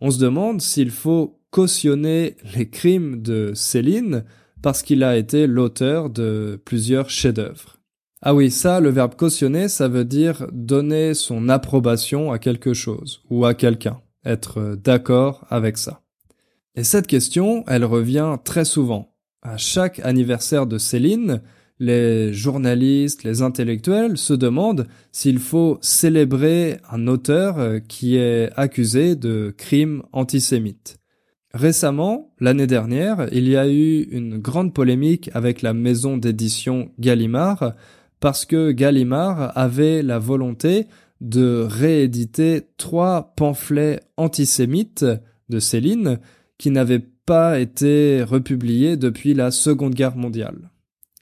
On 0.00 0.10
se 0.10 0.20
demande 0.20 0.60
s'il 0.60 0.92
faut 0.92 1.40
cautionner 1.50 2.36
les 2.56 2.68
crimes 2.68 3.20
de 3.22 3.52
Céline 3.54 4.24
parce 4.62 4.82
qu'il 4.82 5.02
a 5.02 5.16
été 5.16 5.48
l'auteur 5.48 6.10
de 6.10 6.60
plusieurs 6.64 7.10
chefs-d'œuvre. 7.10 7.78
Ah 8.22 8.34
oui, 8.34 8.50
ça, 8.50 8.80
le 8.80 8.90
verbe 8.90 9.14
cautionner, 9.14 9.68
ça 9.68 9.88
veut 9.88 10.04
dire 10.04 10.46
donner 10.52 11.14
son 11.14 11.48
approbation 11.48 12.32
à 12.32 12.38
quelque 12.38 12.74
chose 12.74 13.22
ou 13.30 13.44
à 13.44 13.54
quelqu'un, 13.54 14.00
être 14.24 14.76
d'accord 14.76 15.44
avec 15.50 15.78
ça. 15.78 16.02
Et 16.74 16.84
cette 16.84 17.06
question, 17.06 17.64
elle 17.66 17.84
revient 17.84 18.36
très 18.44 18.64
souvent. 18.64 19.07
À 19.42 19.56
chaque 19.56 20.00
anniversaire 20.00 20.66
de 20.66 20.78
Céline, 20.78 21.42
les 21.78 22.32
journalistes, 22.32 23.22
les 23.22 23.40
intellectuels 23.40 24.18
se 24.18 24.34
demandent 24.34 24.88
s'il 25.12 25.38
faut 25.38 25.78
célébrer 25.80 26.78
un 26.90 27.06
auteur 27.06 27.80
qui 27.88 28.16
est 28.16 28.50
accusé 28.56 29.14
de 29.14 29.54
crimes 29.56 30.02
antisémites. 30.12 30.98
Récemment, 31.54 32.34
l'année 32.40 32.66
dernière, 32.66 33.28
il 33.32 33.48
y 33.48 33.56
a 33.56 33.68
eu 33.68 34.02
une 34.10 34.38
grande 34.38 34.74
polémique 34.74 35.30
avec 35.34 35.62
la 35.62 35.72
maison 35.72 36.16
d'édition 36.16 36.90
Gallimard 36.98 37.74
parce 38.20 38.44
que 38.44 38.72
Gallimard 38.72 39.56
avait 39.56 40.02
la 40.02 40.18
volonté 40.18 40.88
de 41.20 41.64
rééditer 41.68 42.62
trois 42.76 43.34
pamphlets 43.36 44.00
antisémites 44.16 45.06
de 45.48 45.58
Céline 45.58 46.18
qui 46.58 46.70
n'avaient 46.70 47.06
pas 47.28 47.60
été 47.60 48.22
republiés 48.22 48.96
depuis 48.96 49.34
la 49.34 49.50
Seconde 49.50 49.94
Guerre 49.94 50.16
mondiale. 50.16 50.70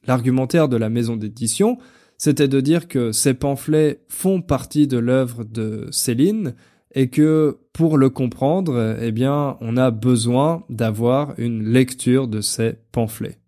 L'argumentaire 0.07 0.69
de 0.69 0.77
la 0.77 0.89
maison 0.89 1.17
d'édition, 1.17 1.79
c'était 2.17 2.47
de 2.47 2.61
dire 2.61 2.87
que 2.87 3.11
ces 3.11 3.35
pamphlets 3.35 4.05
font 4.09 4.41
partie 4.41 4.87
de 4.87 4.99
l'œuvre 4.99 5.43
de 5.43 5.89
Céline 5.91 6.55
et 6.95 7.11
que 7.11 7.59
pour 7.73 7.99
le 7.99 8.09
comprendre, 8.09 8.97
eh 9.03 9.11
bien, 9.11 9.57
on 9.61 9.77
a 9.77 9.91
besoin 9.91 10.63
d'avoir 10.71 11.35
une 11.39 11.65
lecture 11.65 12.29
de 12.29 12.41
ces 12.41 12.77
pamphlets. 12.93 13.41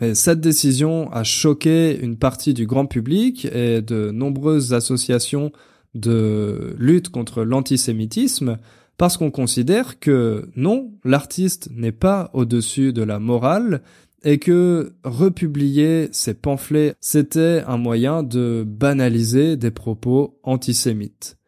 Mais 0.00 0.16
cette 0.16 0.40
décision 0.40 1.12
a 1.12 1.22
choqué 1.22 1.96
une 2.02 2.16
partie 2.16 2.54
du 2.54 2.66
grand 2.66 2.86
public 2.86 3.44
et 3.44 3.82
de 3.82 4.10
nombreuses 4.10 4.74
associations 4.74 5.52
de 5.94 6.74
lutte 6.76 7.10
contre 7.10 7.44
l'antisémitisme 7.44 8.58
parce 9.00 9.16
qu'on 9.16 9.30
considère 9.30 9.98
que 9.98 10.50
non, 10.56 10.92
l'artiste 11.06 11.70
n'est 11.74 11.90
pas 11.90 12.28
au-dessus 12.34 12.92
de 12.92 13.02
la 13.02 13.18
morale 13.18 13.80
et 14.24 14.38
que 14.38 14.92
republier 15.04 16.10
ces 16.12 16.34
pamphlets, 16.34 16.92
c'était 17.00 17.64
un 17.66 17.78
moyen 17.78 18.22
de 18.22 18.62
banaliser 18.62 19.56
des 19.56 19.70
propos 19.70 20.38
antisémites. 20.42 21.38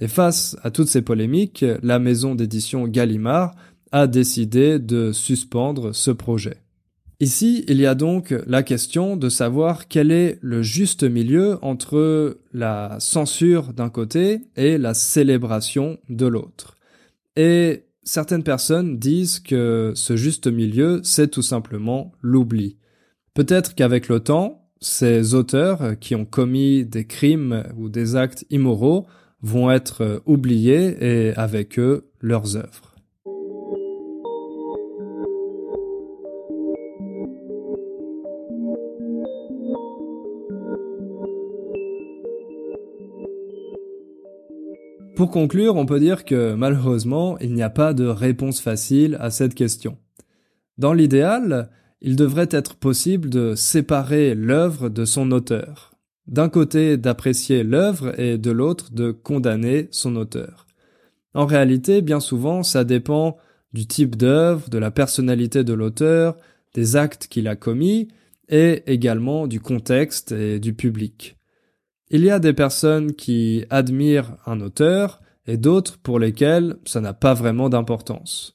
Et 0.00 0.06
face 0.06 0.58
à 0.62 0.70
toutes 0.70 0.90
ces 0.90 1.00
polémiques, 1.00 1.64
la 1.82 1.98
maison 1.98 2.34
d'édition 2.34 2.86
Gallimard 2.86 3.54
a 3.90 4.06
décidé 4.06 4.78
de 4.78 5.10
suspendre 5.12 5.94
ce 5.94 6.10
projet. 6.10 6.58
Ici, 7.20 7.64
il 7.68 7.80
y 7.80 7.86
a 7.86 7.94
donc 7.94 8.34
la 8.46 8.62
question 8.62 9.16
de 9.16 9.30
savoir 9.30 9.88
quel 9.88 10.12
est 10.12 10.38
le 10.42 10.60
juste 10.60 11.04
milieu 11.04 11.56
entre 11.62 12.36
la 12.52 12.98
censure 13.00 13.72
d'un 13.72 13.88
côté 13.88 14.42
et 14.56 14.76
la 14.76 14.92
célébration 14.92 15.96
de 16.10 16.26
l'autre. 16.26 16.74
Et 17.38 17.84
certaines 18.02 18.42
personnes 18.42 18.98
disent 18.98 19.38
que 19.38 19.92
ce 19.94 20.16
juste 20.16 20.48
milieu, 20.48 21.00
c'est 21.04 21.28
tout 21.28 21.42
simplement 21.42 22.10
l'oubli. 22.20 22.78
Peut-être 23.32 23.76
qu'avec 23.76 24.08
le 24.08 24.18
temps, 24.18 24.68
ces 24.80 25.34
auteurs 25.34 25.96
qui 26.00 26.16
ont 26.16 26.24
commis 26.24 26.84
des 26.84 27.06
crimes 27.06 27.62
ou 27.76 27.88
des 27.88 28.16
actes 28.16 28.44
immoraux 28.50 29.06
vont 29.40 29.70
être 29.70 30.20
oubliés 30.26 30.96
et 31.00 31.32
avec 31.36 31.78
eux 31.78 32.10
leurs 32.20 32.56
œuvres. 32.56 32.87
Pour 45.18 45.32
conclure, 45.32 45.74
on 45.74 45.84
peut 45.84 45.98
dire 45.98 46.24
que 46.24 46.54
malheureusement, 46.54 47.40
il 47.40 47.52
n'y 47.52 47.64
a 47.64 47.70
pas 47.70 47.92
de 47.92 48.04
réponse 48.04 48.60
facile 48.60 49.16
à 49.18 49.30
cette 49.30 49.56
question. 49.56 49.98
Dans 50.78 50.92
l'idéal, 50.92 51.70
il 52.00 52.14
devrait 52.14 52.46
être 52.52 52.76
possible 52.76 53.28
de 53.28 53.56
séparer 53.56 54.36
l'œuvre 54.36 54.88
de 54.88 55.04
son 55.04 55.32
auteur. 55.32 55.90
D'un 56.28 56.48
côté, 56.48 56.96
d'apprécier 56.96 57.64
l'œuvre 57.64 58.16
et 58.20 58.38
de 58.38 58.52
l'autre, 58.52 58.92
de 58.92 59.10
condamner 59.10 59.88
son 59.90 60.14
auteur. 60.14 60.68
En 61.34 61.46
réalité, 61.46 62.00
bien 62.00 62.20
souvent, 62.20 62.62
ça 62.62 62.84
dépend 62.84 63.38
du 63.72 63.88
type 63.88 64.14
d'œuvre, 64.14 64.70
de 64.70 64.78
la 64.78 64.92
personnalité 64.92 65.64
de 65.64 65.72
l'auteur, 65.72 66.36
des 66.74 66.94
actes 66.94 67.26
qu'il 67.26 67.48
a 67.48 67.56
commis, 67.56 68.06
et 68.48 68.84
également 68.86 69.48
du 69.48 69.58
contexte 69.58 70.30
et 70.30 70.60
du 70.60 70.74
public. 70.74 71.37
Il 72.10 72.24
y 72.24 72.30
a 72.30 72.38
des 72.38 72.54
personnes 72.54 73.12
qui 73.12 73.64
admirent 73.68 74.36
un 74.46 74.60
auteur 74.60 75.20
et 75.46 75.56
d'autres 75.56 75.98
pour 75.98 76.18
lesquelles 76.18 76.76
ça 76.84 77.00
n'a 77.00 77.12
pas 77.12 77.34
vraiment 77.34 77.68
d'importance. 77.68 78.54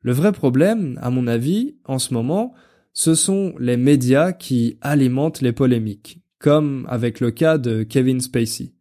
Le 0.00 0.12
vrai 0.12 0.32
problème, 0.32 0.98
à 1.02 1.10
mon 1.10 1.26
avis, 1.26 1.76
en 1.84 1.98
ce 1.98 2.14
moment, 2.14 2.54
ce 2.92 3.14
sont 3.14 3.54
les 3.58 3.76
médias 3.76 4.32
qui 4.32 4.78
alimentent 4.80 5.40
les 5.40 5.52
polémiques, 5.52 6.20
comme 6.38 6.86
avec 6.88 7.20
le 7.20 7.30
cas 7.30 7.58
de 7.58 7.82
Kevin 7.82 8.20
Spacey. 8.20 8.72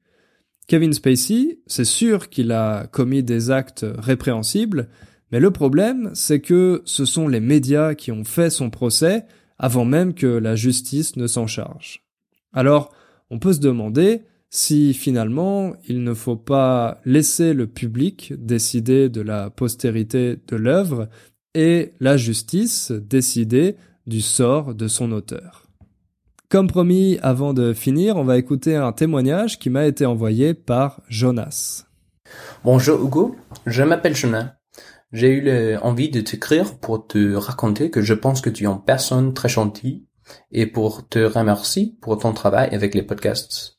Kevin 0.67 0.93
Spacey, 0.93 1.59
c'est 1.67 1.85
sûr 1.85 2.29
qu'il 2.29 2.51
a 2.51 2.87
commis 2.87 3.23
des 3.23 3.51
actes 3.51 3.85
répréhensibles, 3.97 4.89
mais 5.31 5.39
le 5.39 5.51
problème, 5.51 6.11
c'est 6.13 6.39
que 6.39 6.81
ce 6.85 7.05
sont 7.05 7.27
les 7.27 7.39
médias 7.39 7.95
qui 7.95 8.11
ont 8.11 8.23
fait 8.23 8.49
son 8.49 8.69
procès 8.69 9.25
avant 9.59 9.85
même 9.85 10.13
que 10.13 10.27
la 10.27 10.55
justice 10.55 11.15
ne 11.15 11.27
s'en 11.27 11.47
charge. 11.47 12.03
Alors, 12.53 12.93
on 13.29 13.39
peut 13.39 13.53
se 13.53 13.59
demander 13.59 14.23
si 14.49 14.93
finalement 14.93 15.73
il 15.87 16.03
ne 16.03 16.13
faut 16.13 16.37
pas 16.37 17.01
laisser 17.05 17.53
le 17.53 17.67
public 17.67 18.33
décider 18.37 19.09
de 19.09 19.21
la 19.21 19.49
postérité 19.49 20.37
de 20.47 20.55
l'œuvre 20.55 21.09
et 21.53 21.93
la 21.99 22.17
justice 22.17 22.91
décider 22.91 23.75
du 24.05 24.21
sort 24.21 24.73
de 24.73 24.87
son 24.87 25.11
auteur. 25.11 25.67
Comme 26.49 26.67
promis, 26.67 27.19
avant 27.21 27.53
de 27.53 27.73
finir, 27.73 28.15
on 28.15 28.23
va 28.23 28.37
écouter 28.37 28.77
un 28.77 28.93
témoignage 28.93 29.59
qui 29.59 29.69
m'a 29.69 29.85
été 29.85 30.05
envoyé 30.05 30.53
par 30.53 31.01
Jonas. 31.09 31.85
Bonjour 32.63 33.03
Hugo, 33.03 33.35
je 33.65 33.83
m'appelle 33.83 34.15
Jonas. 34.15 34.53
J'ai 35.11 35.29
eu 35.29 35.77
envie 35.77 36.09
de 36.09 36.21
t'écrire 36.21 36.77
pour 36.79 37.07
te 37.07 37.33
raconter 37.33 37.89
que 37.89 38.01
je 38.01 38.13
pense 38.13 38.39
que 38.39 38.49
tu 38.49 38.63
es 38.63 38.67
une 38.67 38.81
personne 38.81 39.33
très 39.33 39.49
gentille 39.49 40.06
et 40.51 40.65
pour 40.65 41.07
te 41.07 41.19
remercier 41.19 41.95
pour 42.01 42.17
ton 42.17 42.33
travail 42.33 42.73
avec 42.73 42.93
les 42.93 43.03
podcasts. 43.03 43.77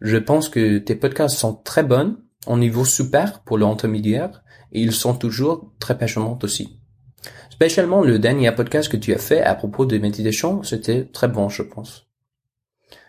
Je 0.00 0.16
pense 0.16 0.48
que 0.48 0.78
tes 0.78 0.94
podcasts 0.94 1.36
sont 1.36 1.54
très 1.54 1.82
bons, 1.82 2.16
au 2.46 2.58
niveau 2.58 2.84
super 2.84 3.42
pour 3.42 3.58
l'intermédiaire, 3.58 4.42
et 4.72 4.80
ils 4.82 4.92
sont 4.92 5.14
toujours 5.14 5.72
très 5.78 5.96
passionnants 5.96 6.38
aussi. 6.42 6.80
Spécialement 7.50 8.02
le 8.02 8.18
dernier 8.18 8.50
podcast 8.52 8.90
que 8.90 8.96
tu 8.96 9.14
as 9.14 9.18
fait 9.18 9.40
à 9.40 9.54
propos 9.54 9.86
de 9.86 9.96
méditation, 9.98 10.62
c'était 10.62 11.04
très 11.04 11.28
bon, 11.28 11.48
je 11.48 11.62
pense. 11.62 12.08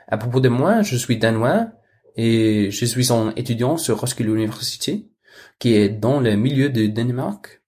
À 0.07 0.17
propos 0.17 0.39
de 0.39 0.49
moi, 0.49 0.83
je 0.83 0.95
suis 0.95 1.17
danois 1.17 1.67
et 2.15 2.69
je 2.69 2.85
suis 2.85 3.11
un 3.11 3.33
étudiant 3.35 3.77
sur 3.77 3.99
Roskilde 3.99 4.29
University, 4.29 5.11
qui 5.59 5.73
est 5.73 5.89
dans 5.89 6.19
le 6.19 6.35
milieu 6.35 6.69
de 6.69 6.85
Danemark. 6.85 7.63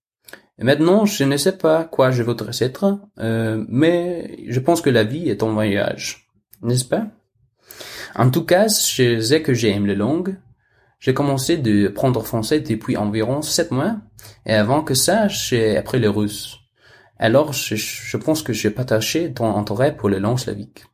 Et 0.60 0.64
maintenant, 0.64 1.06
je 1.06 1.24
ne 1.24 1.38
sais 1.38 1.58
pas 1.58 1.84
quoi 1.84 2.12
je 2.12 2.24
voudrais 2.24 2.52
être, 2.62 3.00
euh, 3.20 3.64
mais 3.70 4.44
je 4.48 4.60
pense 4.60 4.82
que 4.82 4.90
la 4.90 5.04
vie 5.04 5.30
est 5.30 5.44
un 5.44 5.52
voyage, 5.52 6.30
n'est-ce 6.62 6.86
pas? 6.86 7.08
En 8.16 8.32
tout 8.32 8.44
cas, 8.44 8.68
je 8.68 9.20
sais 9.20 9.42
que 9.44 9.54
j'aime 9.54 9.86
les 9.86 9.96
langues. 9.96 10.36
J'ai 11.00 11.14
commencé 11.14 11.58
de 11.58 11.90
prendre 11.90 12.24
français 12.24 12.60
depuis 12.60 12.98
environ 12.98 13.44
sept 13.44 13.70
mois, 13.70 13.98
et 14.48 14.54
avant 14.54 14.84
que 14.84 14.96
ça, 14.96 15.28
j'ai 15.28 15.78
appris 15.78 16.00
le 16.00 16.10
russe. 16.10 16.58
Alors, 17.20 17.54
je, 17.54 17.76
je 17.76 18.18
pense 18.18 18.42
que 18.42 18.54
j'ai 18.54 18.72
partagé 18.72 19.32
ton 19.32 19.56
intérêt 19.56 19.96
pour 19.96 20.10
les 20.10 20.20
langues 20.20 20.40
slaviques. 20.40 20.86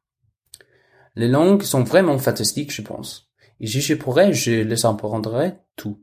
Les 1.15 1.29
langues 1.29 1.63
sont 1.63 1.83
vraiment 1.83 2.17
fantastiques, 2.17 2.73
je 2.73 2.81
pense. 2.81 3.29
Et 3.61 3.67
si 3.67 3.79
je 3.79 3.93
pourrais, 3.93 4.33
je 4.33 4.51
les 4.51 4.85
apprendrais 4.85 5.59
tout. 5.77 6.01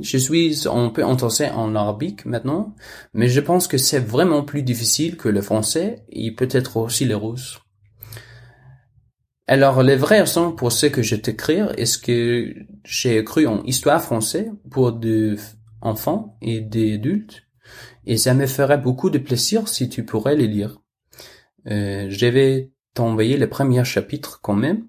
Je 0.00 0.18
suis 0.18 0.66
un 0.66 0.88
peu 0.90 1.04
intéressé 1.04 1.48
en 1.48 1.74
arabique 1.74 2.24
maintenant, 2.24 2.74
mais 3.14 3.28
je 3.28 3.40
pense 3.40 3.66
que 3.66 3.78
c'est 3.78 3.98
vraiment 3.98 4.42
plus 4.42 4.62
difficile 4.62 5.16
que 5.16 5.28
le 5.28 5.42
français 5.42 6.04
et 6.08 6.34
peut-être 6.34 6.76
aussi 6.76 7.04
le 7.04 7.16
russe. 7.16 7.60
Alors, 9.48 9.82
les 9.82 9.96
vraies 9.96 10.20
raisons 10.20 10.52
pour 10.52 10.72
ce 10.72 10.86
que 10.86 11.02
je 11.02 11.14
t'écris 11.14 11.60
est-ce 11.76 11.98
que 11.98 12.52
j'ai 12.84 13.18
écrit 13.18 13.46
en 13.46 13.62
histoire 13.62 14.02
française 14.02 14.50
pour 14.70 14.92
des 14.92 15.36
enfants 15.80 16.36
et 16.42 16.60
des 16.60 16.94
adultes, 16.94 17.44
et 18.06 18.16
ça 18.16 18.34
me 18.34 18.46
ferait 18.46 18.78
beaucoup 18.78 19.10
de 19.10 19.18
plaisir 19.18 19.68
si 19.68 19.88
tu 19.88 20.04
pourrais 20.04 20.36
les 20.36 20.48
lire. 20.48 20.78
Euh, 21.68 22.06
je 22.08 22.26
vais 22.26 22.72
t'envoyer 22.94 23.36
le 23.36 23.48
premier 23.48 23.84
chapitre 23.84 24.40
quand 24.42 24.54
même. 24.54 24.86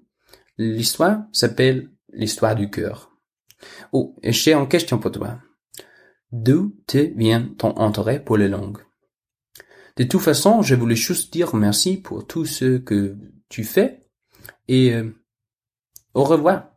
L'histoire 0.56 1.22
s'appelle 1.32 1.90
l'histoire 2.12 2.56
du 2.56 2.70
cœur. 2.70 3.07
Oh, 3.92 4.16
j'ai 4.22 4.54
une 4.54 4.68
question 4.68 4.98
pour 4.98 5.12
toi. 5.12 5.38
D'où 6.32 6.76
te 6.86 6.98
vient 6.98 7.48
ton 7.58 7.76
intérêt 7.78 8.22
pour 8.22 8.36
les 8.36 8.48
langues? 8.48 8.78
De 9.96 10.04
toute 10.04 10.20
façon, 10.20 10.62
je 10.62 10.74
voulais 10.74 10.94
juste 10.94 11.32
dire 11.32 11.56
merci 11.56 11.96
pour 11.96 12.26
tout 12.26 12.44
ce 12.44 12.78
que 12.78 13.16
tu 13.48 13.64
fais 13.64 14.00
et 14.68 14.94
euh, 14.94 15.10
au 16.14 16.24
revoir. 16.24 16.70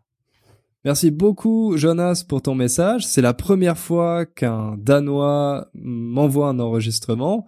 Merci 0.84 1.12
beaucoup 1.12 1.78
Jonas 1.78 2.24
pour 2.28 2.42
ton 2.42 2.56
message. 2.56 3.06
C'est 3.06 3.22
la 3.22 3.36
première 3.36 3.78
fois 3.78 4.26
qu'un 4.26 4.76
Danois 4.78 5.70
m'envoie 5.76 6.48
un 6.48 6.60
enregistrement. 6.60 7.46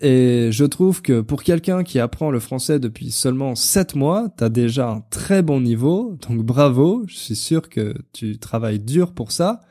Et 0.00 0.48
je 0.52 0.64
trouve 0.64 1.00
que 1.00 1.22
pour 1.22 1.42
quelqu'un 1.42 1.82
qui 1.82 1.98
apprend 1.98 2.30
le 2.30 2.40
français 2.40 2.78
depuis 2.78 3.10
seulement 3.10 3.54
7 3.54 3.94
mois, 3.94 4.28
t'as 4.36 4.50
déjà 4.50 4.90
un 4.90 5.00
très 5.10 5.42
bon 5.42 5.60
niveau, 5.60 6.18
donc 6.28 6.42
bravo, 6.42 7.04
je 7.06 7.16
suis 7.16 7.36
sûr 7.36 7.68
que 7.70 7.94
tu 8.12 8.38
travailles 8.38 8.80
dur 8.80 9.12
pour 9.12 9.32
ça. 9.32 9.62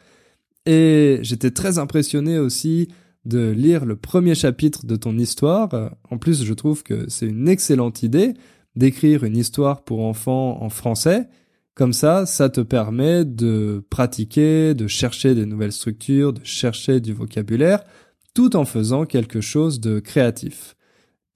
Et 0.65 1.19
j'étais 1.21 1.51
très 1.51 1.77
impressionné 1.77 2.39
aussi 2.39 2.87
de 3.25 3.51
lire 3.51 3.85
le 3.85 3.95
premier 3.95 4.33
chapitre 4.33 4.85
de 4.85 4.95
ton 4.95 5.17
histoire. 5.17 5.91
En 6.09 6.17
plus, 6.17 6.43
je 6.43 6.53
trouve 6.53 6.83
que 6.83 7.05
c'est 7.07 7.27
une 7.27 7.47
excellente 7.47 8.01
idée 8.03 8.33
d'écrire 8.75 9.23
une 9.23 9.37
histoire 9.37 9.83
pour 9.83 10.03
enfants 10.03 10.61
en 10.61 10.69
français. 10.69 11.27
Comme 11.75 11.93
ça, 11.93 12.25
ça 12.25 12.49
te 12.49 12.61
permet 12.61 13.25
de 13.25 13.85
pratiquer, 13.89 14.73
de 14.73 14.87
chercher 14.87 15.35
des 15.35 15.45
nouvelles 15.45 15.71
structures, 15.71 16.33
de 16.33 16.43
chercher 16.43 16.99
du 16.99 17.13
vocabulaire, 17.13 17.83
tout 18.35 18.55
en 18.55 18.65
faisant 18.65 19.05
quelque 19.05 19.41
chose 19.41 19.79
de 19.79 19.99
créatif. 19.99 20.75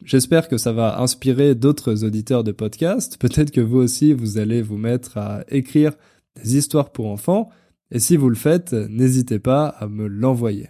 J'espère 0.03 0.47
que 0.47 0.57
ça 0.57 0.73
va 0.73 1.01
inspirer 1.01 1.55
d'autres 1.55 2.03
auditeurs 2.05 2.43
de 2.43 2.51
podcast. 2.51 3.17
Peut-être 3.19 3.51
que 3.51 3.62
vous 3.62 3.77
aussi, 3.77 4.13
vous 4.13 4.38
allez 4.38 4.62
vous 4.62 4.77
mettre 4.77 5.17
à 5.17 5.43
écrire 5.47 5.93
des 6.35 6.57
histoires 6.57 6.91
pour 6.91 7.07
enfants. 7.07 7.49
Et 7.91 7.99
si 7.99 8.17
vous 8.17 8.29
le 8.29 8.35
faites, 8.35 8.73
n'hésitez 8.73 9.39
pas 9.39 9.67
à 9.67 9.88
me 9.88 10.07
l'envoyer. 10.07 10.69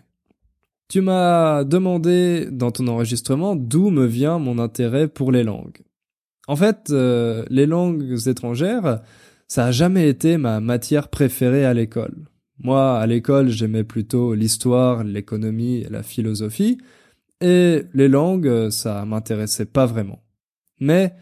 Tu 0.88 1.02
m'as 1.02 1.64
demandé 1.64 2.48
dans 2.52 2.72
ton 2.72 2.88
enregistrement 2.88 3.56
d'où 3.56 3.90
me 3.90 4.06
vient 4.06 4.40
mon 4.40 4.58
intérêt 4.58 5.08
pour 5.08 5.32
les 5.32 5.44
langues. 5.44 5.82
En 6.48 6.56
fait, 6.56 6.90
euh, 6.90 7.44
les 7.50 7.66
langues 7.68 8.28
étrangères, 8.28 9.02
ça 9.48 9.66
a 9.66 9.72
jamais 9.72 10.10
été 10.10 10.38
ma 10.38 10.60
matière 10.60 11.10
préférée 11.10 11.66
à 11.66 11.74
l'école. 11.74 12.16
Moi, 12.62 13.00
à 13.00 13.08
l'école, 13.08 13.50
j'aimais 13.50 13.84
plutôt 13.84 14.34
l'histoire, 14.34 15.04
l'économie 15.04 15.78
et 15.78 15.90
la 15.90 16.04
philosophie, 16.04 16.78
et 17.42 17.84
les 17.94 18.10
langues, 18.10 18.70
ça 18.70 19.06
m'intéressait 19.06 19.66
pas 19.66 19.86
vraiment. 19.86 20.22
Mais 20.82 21.14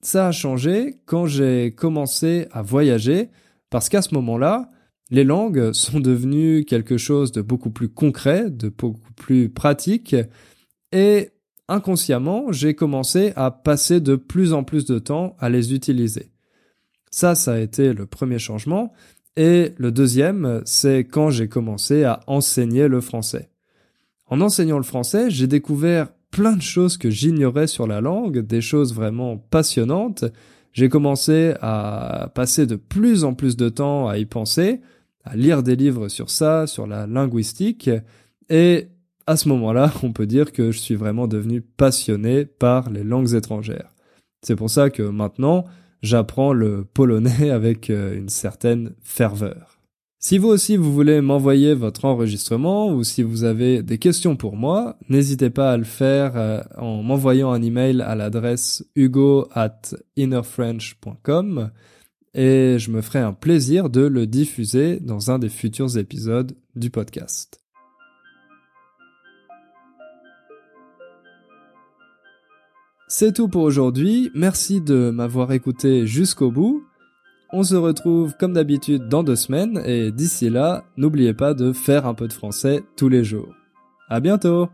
ça 0.00 0.26
a 0.26 0.32
changé 0.32 0.96
quand 1.06 1.26
j'ai 1.26 1.72
commencé 1.72 2.48
à 2.50 2.62
voyager, 2.62 3.30
parce 3.70 3.88
qu'à 3.88 4.02
ce 4.02 4.14
moment-là, 4.14 4.68
les 5.10 5.24
langues 5.24 5.72
sont 5.72 6.00
devenues 6.00 6.64
quelque 6.64 6.96
chose 6.96 7.30
de 7.30 7.42
beaucoup 7.42 7.70
plus 7.70 7.88
concret, 7.88 8.50
de 8.50 8.68
beaucoup 8.68 9.12
plus 9.14 9.48
pratique, 9.48 10.16
et 10.90 11.30
inconsciemment, 11.68 12.50
j'ai 12.50 12.74
commencé 12.74 13.32
à 13.36 13.52
passer 13.52 14.00
de 14.00 14.16
plus 14.16 14.52
en 14.52 14.64
plus 14.64 14.84
de 14.84 14.98
temps 14.98 15.36
à 15.38 15.48
les 15.48 15.72
utiliser. 15.74 16.30
Ça, 17.10 17.34
ça 17.34 17.52
a 17.52 17.58
été 17.58 17.92
le 17.92 18.06
premier 18.06 18.38
changement, 18.38 18.92
et 19.36 19.72
le 19.78 19.90
deuxième, 19.90 20.62
c'est 20.64 21.04
quand 21.04 21.30
j'ai 21.30 21.48
commencé 21.48 22.04
à 22.04 22.20
enseigner 22.26 22.88
le 22.88 23.00
français. 23.00 23.50
En 24.26 24.40
enseignant 24.40 24.78
le 24.78 24.84
français, 24.84 25.30
j'ai 25.30 25.46
découvert 25.46 26.08
plein 26.30 26.56
de 26.56 26.62
choses 26.62 26.96
que 26.96 27.10
j'ignorais 27.10 27.66
sur 27.66 27.86
la 27.86 28.00
langue, 28.00 28.38
des 28.40 28.60
choses 28.60 28.94
vraiment 28.94 29.36
passionnantes. 29.36 30.24
J'ai 30.72 30.88
commencé 30.88 31.54
à 31.60 32.30
passer 32.34 32.66
de 32.66 32.76
plus 32.76 33.24
en 33.24 33.34
plus 33.34 33.56
de 33.56 33.68
temps 33.68 34.08
à 34.08 34.18
y 34.18 34.24
penser, 34.24 34.80
à 35.24 35.36
lire 35.36 35.62
des 35.62 35.76
livres 35.76 36.08
sur 36.08 36.30
ça, 36.30 36.66
sur 36.66 36.86
la 36.86 37.06
linguistique, 37.06 37.90
et 38.48 38.88
à 39.26 39.36
ce 39.36 39.48
moment-là, 39.50 39.92
on 40.02 40.12
peut 40.12 40.26
dire 40.26 40.52
que 40.52 40.72
je 40.72 40.78
suis 40.78 40.94
vraiment 40.94 41.26
devenu 41.26 41.60
passionné 41.60 42.44
par 42.44 42.90
les 42.90 43.04
langues 43.04 43.34
étrangères. 43.34 43.92
C'est 44.42 44.56
pour 44.56 44.70
ça 44.70 44.90
que 44.90 45.02
maintenant, 45.02 45.64
j'apprends 46.02 46.52
le 46.52 46.84
polonais 46.84 47.50
avec 47.52 47.90
euh, 47.90 48.16
une 48.16 48.28
certaine 48.28 48.92
ferveur. 49.02 49.78
Si 50.18 50.38
vous 50.38 50.48
aussi 50.48 50.76
vous 50.76 50.92
voulez 50.92 51.20
m'envoyer 51.20 51.74
votre 51.74 52.04
enregistrement 52.04 52.92
ou 52.92 53.02
si 53.02 53.24
vous 53.24 53.42
avez 53.42 53.82
des 53.82 53.98
questions 53.98 54.36
pour 54.36 54.56
moi, 54.56 54.96
n'hésitez 55.08 55.50
pas 55.50 55.72
à 55.72 55.76
le 55.76 55.84
faire 55.84 56.36
euh, 56.36 56.60
en 56.78 57.02
m'envoyant 57.02 57.50
un 57.50 57.60
email 57.60 58.02
à 58.02 58.14
l'adresse 58.14 58.84
hugo 58.94 59.48
at 59.52 59.80
innerfrench.com 60.16 61.70
et 62.34 62.76
je 62.78 62.90
me 62.90 63.02
ferai 63.02 63.18
un 63.18 63.32
plaisir 63.32 63.90
de 63.90 64.02
le 64.02 64.26
diffuser 64.26 65.00
dans 65.00 65.30
un 65.30 65.38
des 65.38 65.48
futurs 65.48 65.98
épisodes 65.98 66.56
du 66.76 66.88
podcast. 66.90 67.61
C'est 73.14 73.34
tout 73.34 73.46
pour 73.46 73.64
aujourd'hui, 73.64 74.30
merci 74.34 74.80
de 74.80 75.10
m'avoir 75.10 75.52
écouté 75.52 76.06
jusqu'au 76.06 76.50
bout. 76.50 76.82
On 77.52 77.62
se 77.62 77.74
retrouve 77.74 78.34
comme 78.40 78.54
d'habitude 78.54 79.06
dans 79.06 79.22
deux 79.22 79.36
semaines 79.36 79.82
et 79.84 80.10
d'ici 80.10 80.48
là, 80.48 80.84
n'oubliez 80.96 81.34
pas 81.34 81.52
de 81.52 81.74
faire 81.74 82.06
un 82.06 82.14
peu 82.14 82.26
de 82.26 82.32
français 82.32 82.82
tous 82.96 83.10
les 83.10 83.22
jours. 83.22 83.54
À 84.08 84.20
bientôt! 84.20 84.70